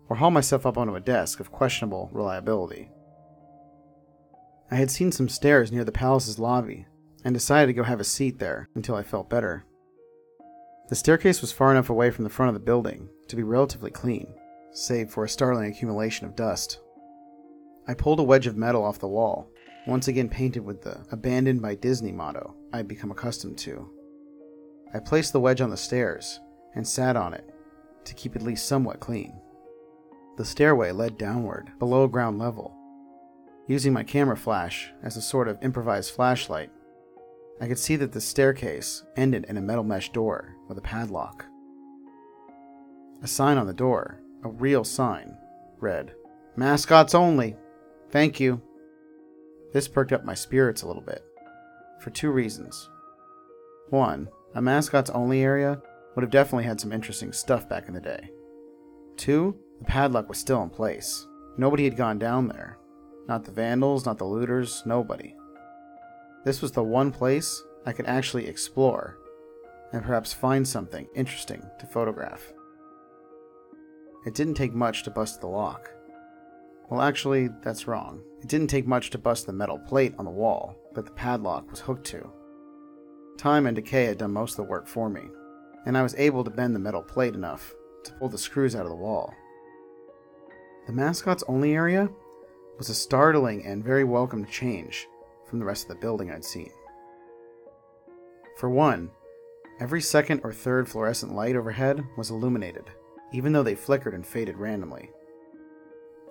or 0.08 0.16
haul 0.16 0.30
myself 0.30 0.66
up 0.66 0.76
onto 0.76 0.97
a 0.97 1.00
desk 1.00 1.38
of 1.38 1.52
questionable 1.52 2.11
reliability. 2.12 2.90
I 4.70 4.75
had 4.75 4.90
seen 4.90 5.12
some 5.12 5.28
stairs 5.28 5.73
near 5.73 5.85
the 5.85 5.92
palace's 5.92 6.38
lobby 6.38 6.87
and 7.25 7.35
decided 7.35 7.68
to 7.68 7.73
go 7.73 7.85
have 7.85 8.00
a 8.00 8.04
seat 8.04 8.38
there 8.38 8.68
until 8.75 8.94
I 8.94 9.02
felt 9.02 9.30
better. 9.30 9.64
The 10.88 10.95
staircase 10.95 11.40
was 11.40 11.52
far 11.52 11.71
enough 11.71 11.90
away 11.90 12.11
from 12.11 12.25
the 12.25 12.30
front 12.30 12.49
of 12.49 12.54
the 12.54 12.64
building 12.64 13.09
to 13.28 13.37
be 13.37 13.42
relatively 13.42 13.90
clean, 13.90 14.33
save 14.73 15.11
for 15.11 15.25
a 15.25 15.28
startling 15.28 15.71
accumulation 15.71 16.26
of 16.26 16.35
dust. 16.35 16.80
I 17.87 17.95
pulled 17.95 18.21
a 18.21 18.23
wedge 18.25 18.47
of 18.47 18.57
metal 18.57 18.85
off 18.85 18.99
the 18.99 19.09
wall, 19.09 19.50
once 19.87 20.09
again 20.09 20.28
painted 20.28 20.64
with 20.64 20.83
the 20.83 21.04
abandoned 21.11 21.61
by 21.61 21.75
Disney 21.75 22.12
motto 22.12 22.54
I 22.73 22.78
had 22.78 22.88
become 22.88 23.11
accustomed 23.11 23.59
to. 23.59 23.90
I 24.95 24.99
placed 24.99 25.33
the 25.33 25.40
wedge 25.40 25.61
on 25.61 25.71
the 25.71 25.76
stairs 25.76 26.40
and 26.75 26.87
sat 26.87 27.16
on 27.16 27.35
it 27.35 27.52
to 28.04 28.14
keep 28.14 28.35
at 28.35 28.42
least 28.42 28.66
somewhat 28.66 29.00
clean. 29.00 29.38
The 30.38 30.45
stairway 30.45 30.92
led 30.92 31.18
downward 31.18 31.71
below 31.78 32.07
ground 32.07 32.38
level 32.38 32.78
Using 33.68 33.92
my 33.92 34.02
camera 34.02 34.37
flash 34.37 34.90
as 35.02 35.18
a 35.18 35.23
sort 35.23 35.47
of 35.47 35.62
improvised 35.62 36.14
flashlight, 36.14 36.71
I 37.60 37.66
could 37.66 37.78
see 37.78 37.96
that 37.96 38.12
the 38.12 38.20
staircase 38.20 39.04
ended 39.16 39.46
in 39.48 39.56
a 39.56 39.62
metal 39.62 39.84
mesh 39.84 40.10
door 40.12 40.54
with 40.68 40.78
a 40.78 40.82
padlock. 40.82 41.44
A 43.22 43.26
sign 43.26 43.58
on 43.58 43.66
the 43.66 43.72
door, 43.72 44.20
a 44.44 44.48
real 44.48 44.84
sign, 44.84 45.36
read, 45.78 46.14
Mascots 46.56 47.14
only. 47.14 47.56
Thank 48.10 48.40
you. 48.40 48.60
This 49.72 49.86
perked 49.86 50.12
up 50.12 50.24
my 50.24 50.34
spirits 50.34 50.82
a 50.82 50.86
little 50.86 51.02
bit, 51.02 51.24
for 52.00 52.10
two 52.10 52.30
reasons. 52.30 52.88
One, 53.90 54.28
a 54.54 54.62
mascots 54.62 55.10
only 55.10 55.42
area 55.42 55.80
would 56.14 56.22
have 56.22 56.30
definitely 56.30 56.64
had 56.64 56.80
some 56.80 56.92
interesting 56.92 57.32
stuff 57.32 57.68
back 57.68 57.86
in 57.86 57.94
the 57.94 58.00
day. 58.00 58.30
Two, 59.16 59.56
the 59.78 59.84
padlock 59.84 60.28
was 60.28 60.38
still 60.38 60.62
in 60.62 60.70
place. 60.70 61.26
Nobody 61.56 61.84
had 61.84 61.96
gone 61.96 62.18
down 62.18 62.48
there, 62.48 62.78
not 63.28 63.44
the 63.44 63.52
vandals, 63.52 64.06
not 64.06 64.18
the 64.18 64.24
looters, 64.24 64.82
nobody. 64.86 65.34
This 66.45 66.62
was 66.62 66.73
the 66.73 66.83
one 66.83 67.11
place 67.11 67.62
I 67.85 67.92
could 67.92 68.07
actually 68.07 68.47
explore 68.47 69.18
and 69.92 70.02
perhaps 70.02 70.33
find 70.33 70.66
something 70.66 71.09
interesting 71.14 71.62
to 71.80 71.87
photograph. 71.87 72.52
It 74.26 74.35
didn't 74.35 74.54
take 74.54 74.75
much 74.75 75.02
to 75.04 75.11
bust 75.11 75.40
the 75.40 75.47
lock. 75.47 75.90
Well, 76.88 77.02
actually, 77.02 77.49
that's 77.62 77.87
wrong. 77.87 78.23
It 78.40 78.49
didn't 78.49 78.68
take 78.68 78.87
much 78.87 79.11
to 79.11 79.18
bust 79.18 79.47
the 79.47 79.52
metal 79.52 79.78
plate 79.78 80.14
on 80.18 80.25
the 80.25 80.30
wall 80.30 80.76
that 80.95 81.04
the 81.07 81.12
padlock 81.12 81.71
was 81.71 81.80
hooked 81.80 82.07
to. 82.09 82.30
Time 83.37 83.66
and 83.66 83.76
decay 83.76 84.04
had 84.04 84.18
done 84.18 84.33
most 84.33 84.52
of 84.52 84.64
the 84.64 84.71
work 84.71 84.87
for 84.87 85.09
me, 85.09 85.23
and 85.87 85.97
I 85.97 86.02
was 86.02 86.14
able 86.16 86.45
to 86.45 86.50
bend 86.50 86.75
the 86.75 86.80
metal 86.80 87.02
plate 87.02 87.35
enough 87.35 87.75
to 88.04 88.12
pull 88.12 88.28
the 88.28 88.38
screws 88.38 88.75
out 88.75 88.85
of 88.85 88.90
the 88.90 88.97
wall. 88.97 89.35
The 90.87 90.92
mascot's 90.92 91.45
only 91.49 91.75
area 91.75 92.09
was 92.78 92.89
a 92.89 92.95
startling 92.95 93.65
and 93.65 93.84
very 93.84 94.04
welcome 94.04 94.47
change 94.47 95.06
from 95.49 95.58
the 95.58 95.65
rest 95.65 95.84
of 95.84 95.89
the 95.89 96.00
building 96.00 96.30
I'd 96.30 96.45
seen. 96.45 96.71
For 98.58 98.69
one, 98.69 99.11
every 99.80 100.00
second 100.00 100.41
or 100.45 100.52
third 100.52 100.89
fluorescent 100.89 101.34
light 101.34 101.56
overhead 101.56 102.04
was 102.17 102.30
illuminated, 102.30 102.91
even 103.32 103.52
though 103.52 103.63
they 103.63 103.75
flickered 103.75 104.15
and 104.15 104.26
faded 104.26 104.58
randomly. 104.58 105.11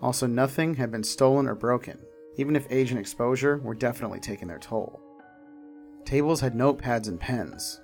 Also, 0.02 0.28
nothing 0.28 0.76
had 0.76 0.92
been 0.92 1.04
stolen 1.04 1.48
or 1.48 1.56
broken, 1.56 1.98
even 2.36 2.56
if 2.56 2.68
age 2.70 2.92
and 2.92 3.00
exposure 3.00 3.58
were 3.58 3.74
definitely 3.74 4.20
taking 4.20 4.48
their 4.48 4.60
toll. 4.60 5.02
Tables 6.06 6.42
had 6.42 6.54
notepads 6.54 7.08
and 7.08 7.20
pens. 7.20 7.82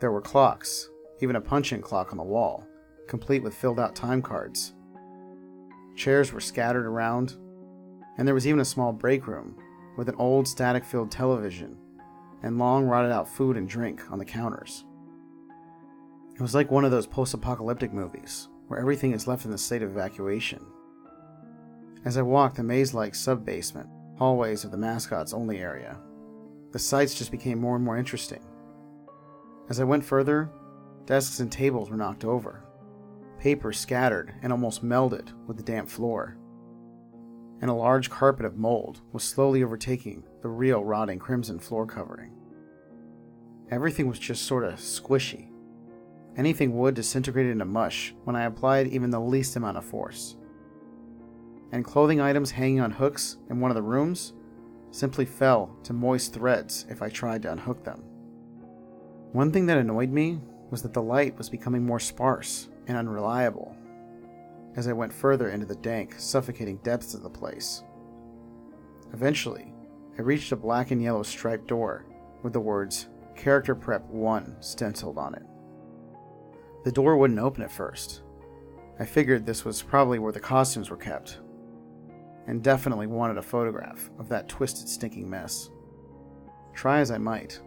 There 0.00 0.10
were 0.10 0.22
clocks, 0.22 0.88
even 1.20 1.36
a 1.36 1.40
punch-in 1.40 1.82
clock 1.82 2.10
on 2.10 2.18
the 2.18 2.24
wall, 2.24 2.66
complete 3.06 3.42
with 3.42 3.54
filled 3.54 3.78
out 3.78 3.94
time 3.94 4.22
cards. 4.22 4.72
Chairs 5.94 6.32
were 6.32 6.40
scattered 6.40 6.86
around, 6.86 7.36
and 8.16 8.26
there 8.26 8.34
was 8.34 8.46
even 8.46 8.60
a 8.60 8.64
small 8.64 8.92
break 8.92 9.26
room 9.26 9.56
with 9.96 10.08
an 10.08 10.14
old 10.16 10.48
static 10.48 10.84
filled 10.84 11.10
television 11.10 11.76
and 12.42 12.58
long 12.58 12.86
rotted 12.86 13.12
out 13.12 13.28
food 13.28 13.56
and 13.56 13.68
drink 13.68 14.10
on 14.10 14.18
the 14.18 14.24
counters. 14.24 14.84
It 16.34 16.40
was 16.40 16.54
like 16.54 16.70
one 16.70 16.84
of 16.84 16.90
those 16.90 17.06
post 17.06 17.34
apocalyptic 17.34 17.92
movies 17.92 18.48
where 18.68 18.80
everything 18.80 19.12
is 19.12 19.26
left 19.26 19.44
in 19.44 19.50
the 19.50 19.58
state 19.58 19.82
of 19.82 19.90
evacuation. 19.90 20.64
As 22.04 22.16
I 22.16 22.22
walked 22.22 22.56
the 22.56 22.62
maze 22.62 22.94
like 22.94 23.14
sub 23.14 23.44
basement 23.44 23.88
hallways 24.18 24.64
of 24.64 24.70
the 24.70 24.76
mascots 24.76 25.32
only 25.32 25.58
area, 25.58 25.98
the 26.72 26.78
sights 26.78 27.14
just 27.14 27.30
became 27.30 27.60
more 27.60 27.76
and 27.76 27.84
more 27.84 27.98
interesting. 27.98 28.42
As 29.68 29.78
I 29.78 29.84
went 29.84 30.04
further, 30.04 30.50
desks 31.06 31.40
and 31.40 31.52
tables 31.52 31.90
were 31.90 31.96
knocked 31.96 32.24
over, 32.24 32.64
paper 33.38 33.72
scattered 33.72 34.34
and 34.42 34.52
almost 34.52 34.84
melded 34.84 35.28
with 35.46 35.56
the 35.56 35.62
damp 35.62 35.88
floor 35.88 36.36
and 37.62 37.70
a 37.70 37.74
large 37.74 38.10
carpet 38.10 38.44
of 38.44 38.58
mold 38.58 39.00
was 39.12 39.22
slowly 39.22 39.62
overtaking 39.62 40.24
the 40.42 40.48
real 40.48 40.84
rotting 40.84 41.20
crimson 41.20 41.60
floor 41.60 41.86
covering. 41.86 42.32
Everything 43.70 44.08
was 44.08 44.18
just 44.18 44.42
sort 44.42 44.64
of 44.64 44.74
squishy. 44.74 45.48
Anything 46.36 46.76
wood 46.76 46.96
disintegrated 46.96 47.52
into 47.52 47.64
mush 47.64 48.14
when 48.24 48.34
I 48.34 48.44
applied 48.44 48.88
even 48.88 49.10
the 49.10 49.20
least 49.20 49.54
amount 49.54 49.78
of 49.78 49.84
force. 49.84 50.36
And 51.70 51.84
clothing 51.84 52.20
items 52.20 52.50
hanging 52.50 52.80
on 52.80 52.90
hooks 52.90 53.36
in 53.48 53.60
one 53.60 53.70
of 53.70 53.76
the 53.76 53.82
rooms 53.82 54.32
simply 54.90 55.24
fell 55.24 55.74
to 55.84 55.92
moist 55.92 56.34
threads 56.34 56.84
if 56.90 57.00
I 57.00 57.08
tried 57.08 57.42
to 57.42 57.52
unhook 57.52 57.84
them. 57.84 58.02
One 59.32 59.52
thing 59.52 59.66
that 59.66 59.78
annoyed 59.78 60.10
me 60.10 60.40
was 60.70 60.82
that 60.82 60.92
the 60.92 61.02
light 61.02 61.38
was 61.38 61.48
becoming 61.48 61.86
more 61.86 62.00
sparse 62.00 62.68
and 62.88 62.96
unreliable 62.96 63.76
as 64.76 64.88
I 64.88 64.92
went 64.92 65.12
further 65.12 65.50
into 65.50 65.66
the 65.66 65.76
dank, 65.76 66.14
suffocating 66.18 66.78
depths 66.78 67.14
of 67.14 67.22
the 67.22 67.30
place. 67.30 67.82
Eventually, 69.12 69.72
I 70.18 70.22
reached 70.22 70.52
a 70.52 70.56
black 70.56 70.90
and 70.90 71.02
yellow 71.02 71.22
striped 71.22 71.66
door 71.66 72.06
with 72.42 72.52
the 72.52 72.60
words 72.60 73.08
Character 73.36 73.74
Prep 73.74 74.04
1 74.08 74.56
stenciled 74.60 75.18
on 75.18 75.34
it. 75.34 75.42
The 76.84 76.92
door 76.92 77.16
wouldn't 77.16 77.40
open 77.40 77.62
at 77.62 77.72
first. 77.72 78.22
I 78.98 79.04
figured 79.04 79.46
this 79.46 79.64
was 79.64 79.82
probably 79.82 80.18
where 80.18 80.32
the 80.32 80.40
costumes 80.40 80.90
were 80.90 80.96
kept, 80.96 81.40
and 82.46 82.62
definitely 82.62 83.06
wanted 83.06 83.38
a 83.38 83.42
photograph 83.42 84.10
of 84.18 84.28
that 84.28 84.48
twisted, 84.48 84.88
stinking 84.88 85.28
mess. 85.28 85.70
Try 86.74 87.00
as 87.00 87.10
I 87.10 87.18
might, 87.18 87.60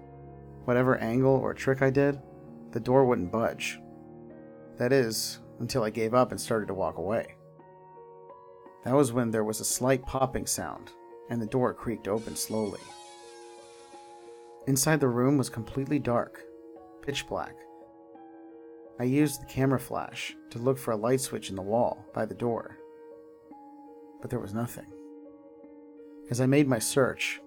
whatever 0.65 0.97
angle 0.97 1.35
or 1.35 1.53
trick 1.53 1.81
I 1.81 1.89
did, 1.89 2.19
the 2.71 2.79
door 2.79 3.05
wouldn't 3.05 3.31
budge. 3.31 3.79
That 4.77 4.91
is, 4.91 5.39
until 5.59 5.83
I 5.83 5.89
gave 5.89 6.13
up 6.13 6.31
and 6.31 6.39
started 6.39 6.67
to 6.67 6.73
walk 6.73 6.97
away. 6.97 7.35
That 8.83 8.95
was 8.95 9.11
when 9.11 9.31
there 9.31 9.43
was 9.43 9.59
a 9.59 9.65
slight 9.65 10.05
popping 10.05 10.45
sound, 10.45 10.91
and 11.29 11.41
the 11.41 11.47
door 11.47 11.73
creaked 11.73 12.07
open 12.07 12.35
slowly. 12.35 12.79
Inside 14.67 14.99
the 14.99 15.07
room 15.07 15.37
was 15.37 15.49
completely 15.49 15.99
dark, 15.99 16.43
pitch 17.01 17.27
black. 17.27 17.55
I 18.99 19.03
used 19.03 19.41
the 19.41 19.47
camera 19.47 19.79
flash 19.79 20.35
to 20.51 20.59
look 20.59 20.77
for 20.77 20.91
a 20.91 20.97
light 20.97 21.21
switch 21.21 21.49
in 21.49 21.55
the 21.55 21.61
wall 21.61 22.05
by 22.13 22.25
the 22.25 22.35
door, 22.35 22.77
but 24.21 24.29
there 24.29 24.39
was 24.39 24.53
nothing. 24.53 24.85
As 26.29 26.41
I 26.41 26.45
made 26.45 26.67
my 26.67 26.79
search, 26.79 27.41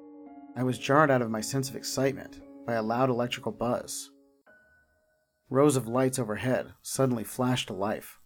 I 0.56 0.62
was 0.62 0.78
jarred 0.78 1.10
out 1.10 1.22
of 1.22 1.30
my 1.30 1.40
sense 1.40 1.68
of 1.68 1.76
excitement 1.76 2.40
by 2.66 2.74
a 2.74 2.82
loud 2.82 3.10
electrical 3.10 3.52
buzz 3.52 4.10
Rows 5.50 5.76
of 5.76 5.88
lights 5.88 6.18
overhead 6.18 6.74
suddenly 6.82 7.24
flashed 7.24 7.68
to 7.68 7.74
life, 7.74 8.18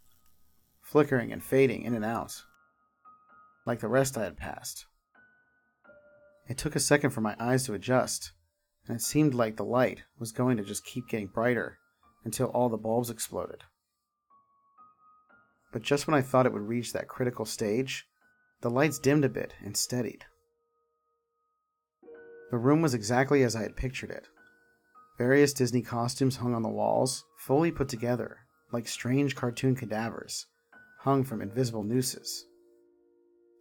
flickering 0.80 1.32
and 1.32 1.42
fading 1.42 1.82
in 1.82 1.94
and 1.94 2.04
out, 2.04 2.42
like 3.64 3.78
the 3.78 3.86
rest 3.86 4.18
I 4.18 4.24
had 4.24 4.36
passed. 4.36 4.86
It 6.48 6.58
took 6.58 6.74
a 6.74 6.80
second 6.80 7.10
for 7.10 7.20
my 7.20 7.36
eyes 7.38 7.64
to 7.66 7.74
adjust, 7.74 8.32
and 8.88 8.96
it 8.96 9.02
seemed 9.02 9.34
like 9.34 9.56
the 9.56 9.64
light 9.64 10.02
was 10.18 10.32
going 10.32 10.56
to 10.56 10.64
just 10.64 10.84
keep 10.84 11.08
getting 11.08 11.28
brighter 11.28 11.78
until 12.24 12.48
all 12.48 12.68
the 12.68 12.76
bulbs 12.76 13.08
exploded. 13.08 13.62
But 15.72 15.82
just 15.82 16.08
when 16.08 16.14
I 16.14 16.22
thought 16.22 16.46
it 16.46 16.52
would 16.52 16.68
reach 16.68 16.92
that 16.92 17.06
critical 17.06 17.44
stage, 17.44 18.08
the 18.62 18.70
lights 18.70 18.98
dimmed 18.98 19.24
a 19.24 19.28
bit 19.28 19.54
and 19.64 19.76
steadied. 19.76 20.24
The 22.50 22.58
room 22.58 22.82
was 22.82 22.94
exactly 22.94 23.44
as 23.44 23.54
I 23.54 23.62
had 23.62 23.76
pictured 23.76 24.10
it 24.10 24.28
Various 25.18 25.52
Disney 25.52 25.82
costumes 25.82 26.36
hung 26.36 26.54
on 26.54 26.62
the 26.62 26.68
walls, 26.68 27.24
fully 27.36 27.70
put 27.70 27.88
together, 27.88 28.38
like 28.72 28.88
strange 28.88 29.36
cartoon 29.36 29.76
cadavers, 29.76 30.46
hung 31.00 31.22
from 31.22 31.42
invisible 31.42 31.82
nooses. 31.82 32.46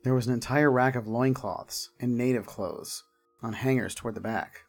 There 0.03 0.13
was 0.13 0.27
an 0.27 0.33
entire 0.33 0.71
rack 0.71 0.95
of 0.95 1.07
loincloths 1.07 1.89
and 1.99 2.17
native 2.17 2.45
clothes 2.45 3.03
on 3.43 3.53
hangers 3.53 3.93
toward 3.93 4.15
the 4.15 4.21
back. 4.21 4.61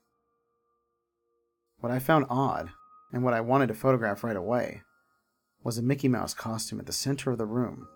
What 1.78 1.92
I 1.92 1.98
found 1.98 2.26
odd, 2.28 2.70
and 3.12 3.22
what 3.22 3.34
I 3.34 3.40
wanted 3.40 3.68
to 3.68 3.74
photograph 3.74 4.24
right 4.24 4.36
away, 4.36 4.82
was 5.62 5.78
a 5.78 5.82
Mickey 5.82 6.08
Mouse 6.08 6.34
costume 6.34 6.80
at 6.80 6.86
the 6.86 6.92
center 6.92 7.30
of 7.30 7.38
the 7.38 7.46
room. 7.46 7.86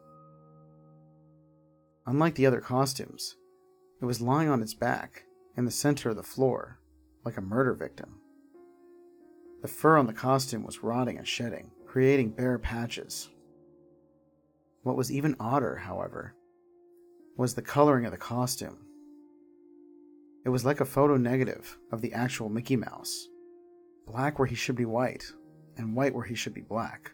Unlike 2.06 2.36
the 2.36 2.46
other 2.46 2.60
costumes, 2.60 3.34
it 4.00 4.04
was 4.04 4.20
lying 4.20 4.48
on 4.48 4.62
its 4.62 4.74
back 4.74 5.24
in 5.56 5.64
the 5.64 5.70
center 5.70 6.10
of 6.10 6.16
the 6.16 6.22
floor, 6.22 6.78
like 7.24 7.36
a 7.36 7.40
murder 7.40 7.74
victim. 7.74 8.20
The 9.66 9.72
fur 9.72 9.96
on 9.96 10.06
the 10.06 10.12
costume 10.12 10.62
was 10.62 10.84
rotting 10.84 11.18
and 11.18 11.26
shedding, 11.26 11.72
creating 11.86 12.30
bare 12.30 12.56
patches. 12.56 13.30
What 14.84 14.96
was 14.96 15.10
even 15.10 15.34
odder, 15.40 15.74
however, 15.74 16.36
was 17.36 17.54
the 17.54 17.62
coloring 17.62 18.04
of 18.04 18.12
the 18.12 18.16
costume. 18.16 18.78
It 20.44 20.50
was 20.50 20.64
like 20.64 20.78
a 20.78 20.84
photo 20.84 21.16
negative 21.16 21.78
of 21.90 22.00
the 22.00 22.12
actual 22.12 22.48
Mickey 22.48 22.76
Mouse 22.76 23.26
black 24.06 24.38
where 24.38 24.46
he 24.46 24.54
should 24.54 24.76
be 24.76 24.84
white, 24.84 25.24
and 25.76 25.96
white 25.96 26.14
where 26.14 26.22
he 26.22 26.36
should 26.36 26.54
be 26.54 26.60
black. 26.60 27.10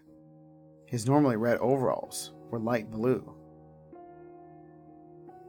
His 0.85 1.07
normally 1.07 1.37
red 1.37 1.57
overalls 1.57 2.35
were 2.51 2.59
light 2.59 2.91
blue. 2.91 3.35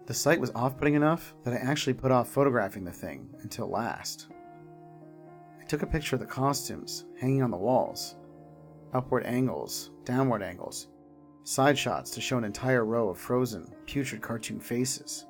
The 0.05 0.13
sight 0.13 0.39
was 0.39 0.51
off 0.55 0.77
putting 0.77 0.93
enough 0.93 1.35
that 1.43 1.53
I 1.53 1.57
actually 1.57 1.95
put 1.95 2.13
off 2.13 2.29
photographing 2.29 2.85
the 2.85 2.93
thing 2.93 3.27
until 3.41 3.69
last. 3.69 4.29
Took 5.73 5.81
a 5.81 5.87
picture 5.87 6.15
of 6.15 6.19
the 6.19 6.27
costumes 6.27 7.05
hanging 7.19 7.41
on 7.41 7.49
the 7.49 7.57
walls, 7.57 8.15
upward 8.93 9.25
angles, 9.25 9.89
downward 10.05 10.43
angles, 10.43 10.89
side 11.45 11.75
shots 11.79 12.11
to 12.11 12.21
show 12.21 12.37
an 12.37 12.43
entire 12.43 12.85
row 12.85 13.09
of 13.09 13.17
frozen, 13.17 13.73
putrid 13.87 14.21
cartoon 14.21 14.59
faces, 14.59 15.25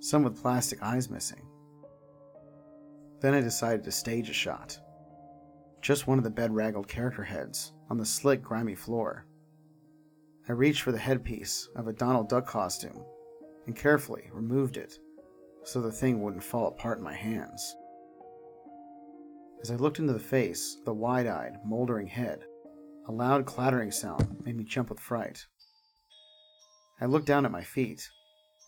some 0.00 0.24
with 0.24 0.42
plastic 0.42 0.82
eyes 0.82 1.08
missing. 1.08 1.46
Then 3.20 3.32
I 3.32 3.40
decided 3.40 3.84
to 3.84 3.92
stage 3.92 4.28
a 4.28 4.32
shot. 4.32 4.76
Just 5.80 6.08
one 6.08 6.18
of 6.18 6.24
the 6.24 6.30
bedraggled 6.30 6.88
character 6.88 7.22
heads 7.22 7.74
on 7.90 7.96
the 7.96 8.04
slick, 8.04 8.42
grimy 8.42 8.74
floor. 8.74 9.24
I 10.48 10.52
reached 10.52 10.82
for 10.82 10.90
the 10.90 10.98
headpiece 10.98 11.68
of 11.76 11.86
a 11.86 11.92
Donald 11.92 12.28
Duck 12.28 12.48
costume 12.48 13.04
and 13.66 13.76
carefully 13.76 14.30
removed 14.32 14.78
it 14.78 14.98
so 15.62 15.80
the 15.80 15.92
thing 15.92 16.20
wouldn't 16.20 16.42
fall 16.42 16.66
apart 16.66 16.98
in 16.98 17.04
my 17.04 17.14
hands. 17.14 17.76
As 19.64 19.70
I 19.70 19.76
looked 19.76 19.98
into 19.98 20.12
the 20.12 20.18
face 20.18 20.76
the 20.84 20.92
wide 20.92 21.26
eyed, 21.26 21.56
moldering 21.64 22.08
head, 22.08 22.44
a 23.08 23.10
loud 23.10 23.46
clattering 23.46 23.90
sound 23.90 24.42
made 24.44 24.58
me 24.58 24.64
jump 24.64 24.90
with 24.90 25.00
fright. 25.00 25.46
I 27.00 27.06
looked 27.06 27.24
down 27.24 27.46
at 27.46 27.50
my 27.50 27.64
feet, 27.64 28.06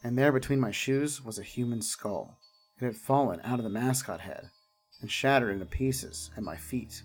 and 0.03 0.17
there 0.17 0.33
between 0.33 0.59
my 0.59 0.71
shoes 0.71 1.23
was 1.23 1.39
a 1.39 1.43
human 1.43 1.83
skull. 1.83 2.39
It 2.81 2.87
had 2.87 2.97
fallen 2.97 3.43
out 3.45 3.59
of 3.59 3.65
the 3.65 3.69
mascot 3.69 4.21
head 4.21 4.49
and 5.03 5.11
shattered 5.11 5.53
into 5.53 5.67
pieces 5.67 6.31
at 6.35 6.43
my 6.43 6.57
feet. 6.57 7.03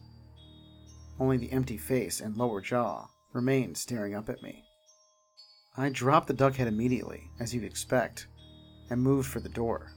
Only 1.19 1.35
the 1.35 1.51
empty 1.51 1.77
face 1.77 2.21
and 2.21 2.37
lower 2.37 2.61
jaw 2.61 3.09
remained 3.33 3.77
staring 3.77 4.15
up 4.15 4.29
at 4.29 4.41
me. 4.41 4.63
I 5.75 5.89
dropped 5.89 6.27
the 6.27 6.33
duck 6.33 6.55
head 6.55 6.69
immediately, 6.69 7.29
as 7.41 7.53
you'd 7.53 7.65
expect, 7.65 8.27
and 8.89 9.01
moved 9.01 9.27
for 9.27 9.41
the 9.41 9.49
door. 9.49 9.91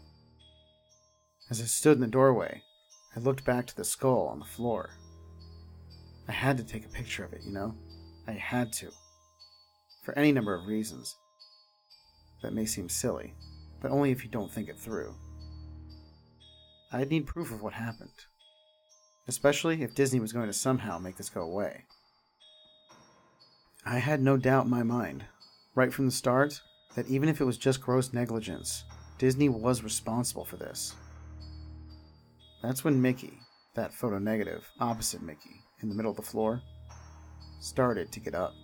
As 1.48 1.60
I 1.60 1.66
stood 1.66 1.98
in 1.98 2.00
the 2.00 2.08
doorway, 2.08 2.60
I 3.16 3.20
looked 3.20 3.44
back 3.44 3.66
to 3.66 3.76
the 3.76 3.84
skull 3.84 4.28
on 4.28 4.40
the 4.40 4.44
floor. 4.44 4.90
I 6.28 6.32
had 6.32 6.56
to 6.56 6.64
take 6.64 6.84
a 6.84 6.88
picture 6.88 7.24
of 7.24 7.32
it, 7.32 7.42
you 7.44 7.52
know? 7.52 7.74
I 8.26 8.32
had 8.32 8.72
to. 8.74 8.90
For 10.04 10.16
any 10.18 10.32
number 10.32 10.54
of 10.54 10.66
reasons. 10.66 11.16
That 12.42 12.54
may 12.54 12.66
seem 12.66 12.88
silly, 12.88 13.34
but 13.80 13.90
only 13.90 14.10
if 14.10 14.24
you 14.24 14.30
don't 14.30 14.50
think 14.50 14.68
it 14.68 14.78
through. 14.78 15.14
I'd 16.92 17.10
need 17.10 17.26
proof 17.26 17.50
of 17.50 17.62
what 17.62 17.72
happened, 17.72 18.26
especially 19.26 19.82
if 19.82 19.94
Disney 19.94 20.20
was 20.20 20.32
going 20.32 20.46
to 20.46 20.52
somehow 20.52 20.98
make 20.98 21.16
this 21.16 21.30
go 21.30 21.42
away. 21.42 21.84
I 23.86 23.98
had 23.98 24.22
no 24.22 24.36
doubt 24.36 24.64
in 24.64 24.70
my 24.70 24.82
mind 24.82 25.24
right 25.74 25.92
from 25.92 26.06
the 26.06 26.12
start 26.12 26.60
that 26.94 27.08
even 27.08 27.28
if 27.28 27.40
it 27.40 27.44
was 27.44 27.58
just 27.58 27.80
gross 27.80 28.12
negligence, 28.12 28.84
Disney 29.18 29.48
was 29.48 29.82
responsible 29.82 30.44
for 30.44 30.56
this. 30.56 30.94
That's 32.64 32.82
when 32.82 33.02
Mickey, 33.02 33.40
that 33.74 33.92
photo 33.92 34.18
negative 34.18 34.66
opposite 34.80 35.20
Mickey 35.20 35.60
in 35.82 35.90
the 35.90 35.94
middle 35.94 36.10
of 36.10 36.16
the 36.16 36.22
floor, 36.22 36.62
started 37.60 38.10
to 38.10 38.20
get 38.20 38.34
up. 38.34 38.54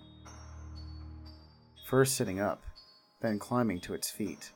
First 1.86 2.16
sitting 2.16 2.40
up, 2.40 2.62
then 3.20 3.38
climbing 3.38 3.78
to 3.82 3.92
its 3.92 4.10
feet. 4.10 4.52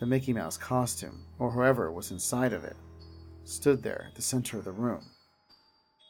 The 0.00 0.06
Mickey 0.06 0.32
Mouse 0.32 0.56
costume, 0.56 1.26
or 1.38 1.50
whoever 1.50 1.92
was 1.92 2.12
inside 2.12 2.54
of 2.54 2.64
it, 2.64 2.76
stood 3.44 3.82
there 3.82 4.06
at 4.08 4.14
the 4.14 4.22
center 4.22 4.56
of 4.56 4.64
the 4.64 4.72
room, 4.72 5.04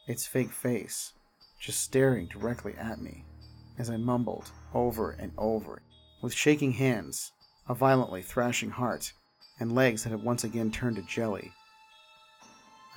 its 0.07 0.25
fake 0.25 0.51
face 0.51 1.11
just 1.59 1.81
staring 1.81 2.27
directly 2.27 2.75
at 2.75 3.01
me 3.01 3.25
as 3.77 3.89
I 3.89 3.97
mumbled 3.97 4.51
over 4.73 5.11
and 5.11 5.33
over, 5.37 5.81
with 6.21 6.33
shaking 6.33 6.71
hands, 6.71 7.33
a 7.67 7.73
violently 7.73 8.21
thrashing 8.21 8.69
heart, 8.69 9.11
and 9.59 9.75
legs 9.75 10.03
that 10.03 10.11
had 10.11 10.23
once 10.23 10.45
again 10.45 10.71
turned 10.71 10.95
to 10.95 11.01
jelly. 11.01 11.51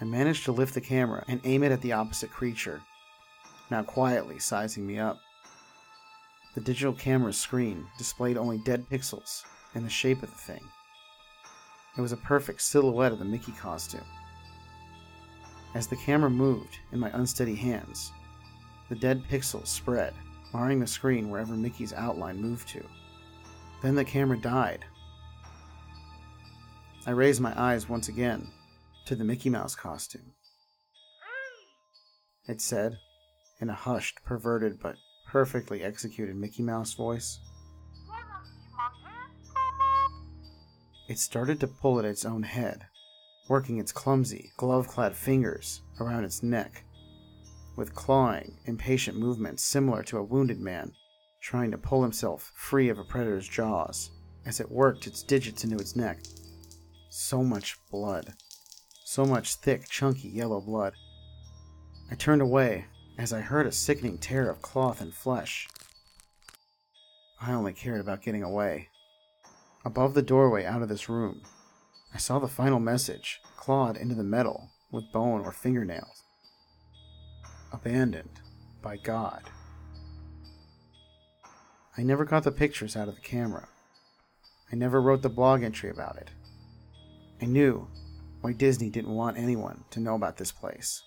I 0.00 0.04
managed 0.04 0.44
to 0.44 0.52
lift 0.52 0.74
the 0.74 0.80
camera 0.80 1.24
and 1.26 1.40
aim 1.42 1.64
it 1.64 1.72
at 1.72 1.80
the 1.80 1.92
opposite 1.92 2.30
creature, 2.30 2.80
now 3.70 3.82
quietly 3.82 4.38
sizing 4.38 4.86
me 4.86 4.98
up. 4.98 5.18
The 6.54 6.60
digital 6.60 6.92
camera's 6.92 7.38
screen 7.38 7.86
displayed 7.98 8.36
only 8.36 8.58
dead 8.58 8.88
pixels 8.88 9.44
and 9.74 9.84
the 9.84 9.90
shape 9.90 10.22
of 10.22 10.30
the 10.30 10.38
thing. 10.38 10.62
It 11.96 12.00
was 12.00 12.12
a 12.12 12.16
perfect 12.18 12.62
silhouette 12.62 13.10
of 13.10 13.18
the 13.18 13.24
Mickey 13.24 13.52
costume. 13.52 14.06
As 15.74 15.88
the 15.88 15.96
camera 15.96 16.30
moved 16.30 16.78
in 16.92 17.00
my 17.00 17.10
unsteady 17.14 17.56
hands, 17.56 18.12
the 18.88 18.94
dead 18.94 19.24
pixels 19.28 19.66
spread 19.66 20.14
marring 20.52 20.78
the 20.78 20.86
screen 20.86 21.28
wherever 21.28 21.54
Mickey's 21.54 21.92
outline 21.92 22.40
moved 22.40 22.68
to. 22.68 22.82
Then 23.82 23.94
the 23.94 24.04
camera 24.04 24.38
died. 24.38 24.84
I 27.06 27.10
raised 27.10 27.40
my 27.40 27.52
eyes 27.60 27.88
once 27.88 28.08
again 28.08 28.50
to 29.08 29.16
the 29.16 29.24
Mickey 29.24 29.48
Mouse 29.48 29.74
costume. 29.74 30.34
It 32.46 32.60
said, 32.60 32.98
in 33.58 33.70
a 33.70 33.74
hushed, 33.74 34.22
perverted, 34.22 34.80
but 34.82 34.96
perfectly 35.26 35.82
executed 35.82 36.36
Mickey 36.36 36.62
Mouse 36.62 36.92
voice. 36.92 37.40
It 41.08 41.18
started 41.18 41.58
to 41.60 41.66
pull 41.66 41.98
at 41.98 42.04
its 42.04 42.26
own 42.26 42.42
head, 42.42 42.84
working 43.48 43.78
its 43.78 43.92
clumsy, 43.92 44.52
glove 44.58 44.88
clad 44.88 45.16
fingers 45.16 45.80
around 45.98 46.24
its 46.24 46.42
neck 46.42 46.84
with 47.78 47.94
clawing, 47.94 48.58
impatient 48.66 49.16
movements 49.16 49.62
similar 49.62 50.02
to 50.02 50.18
a 50.18 50.22
wounded 50.22 50.60
man 50.60 50.92
trying 51.40 51.70
to 51.70 51.78
pull 51.78 52.02
himself 52.02 52.52
free 52.54 52.90
of 52.90 52.98
a 52.98 53.04
predator's 53.04 53.48
jaws 53.48 54.10
as 54.44 54.60
it 54.60 54.70
worked 54.70 55.06
its 55.06 55.22
digits 55.22 55.64
into 55.64 55.78
its 55.78 55.96
neck. 55.96 56.18
So 57.08 57.42
much 57.42 57.78
blood. 57.90 58.34
So 59.10 59.24
much 59.24 59.54
thick, 59.54 59.88
chunky 59.88 60.28
yellow 60.28 60.60
blood. 60.60 60.92
I 62.10 62.14
turned 62.14 62.42
away 62.42 62.84
as 63.16 63.32
I 63.32 63.40
heard 63.40 63.66
a 63.66 63.72
sickening 63.72 64.18
tear 64.18 64.50
of 64.50 64.60
cloth 64.60 65.00
and 65.00 65.14
flesh. 65.14 65.66
I 67.40 67.54
only 67.54 67.72
cared 67.72 68.02
about 68.02 68.20
getting 68.20 68.42
away. 68.42 68.90
Above 69.82 70.12
the 70.12 70.20
doorway 70.20 70.66
out 70.66 70.82
of 70.82 70.90
this 70.90 71.08
room, 71.08 71.40
I 72.12 72.18
saw 72.18 72.38
the 72.38 72.48
final 72.48 72.80
message 72.80 73.40
clawed 73.56 73.96
into 73.96 74.14
the 74.14 74.22
metal 74.22 74.68
with 74.92 75.10
bone 75.10 75.40
or 75.40 75.52
fingernails 75.52 76.22
abandoned 77.72 78.42
by 78.82 78.98
God. 78.98 79.44
I 81.96 82.02
never 82.02 82.26
got 82.26 82.44
the 82.44 82.52
pictures 82.52 82.94
out 82.94 83.08
of 83.08 83.14
the 83.14 83.22
camera. 83.22 83.68
I 84.70 84.76
never 84.76 85.00
wrote 85.00 85.22
the 85.22 85.30
blog 85.30 85.62
entry 85.62 85.88
about 85.88 86.18
it. 86.18 86.28
I 87.40 87.46
knew 87.46 87.88
why 88.40 88.52
Disney 88.52 88.90
didn't 88.90 89.14
want 89.14 89.36
anyone 89.36 89.84
to 89.90 90.00
know 90.00 90.14
about 90.14 90.36
this 90.36 90.52
place. 90.52 91.02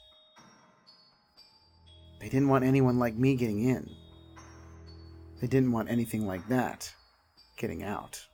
They 2.19 2.29
didn't 2.29 2.49
want 2.49 2.63
anyone 2.63 2.99
like 2.99 3.15
me 3.15 3.35
getting 3.35 3.63
in. 3.63 3.89
They 5.39 5.47
didn't 5.47 5.71
want 5.71 5.89
anything 5.89 6.27
like 6.27 6.47
that 6.49 6.93
getting 7.57 7.83
out. 7.83 8.27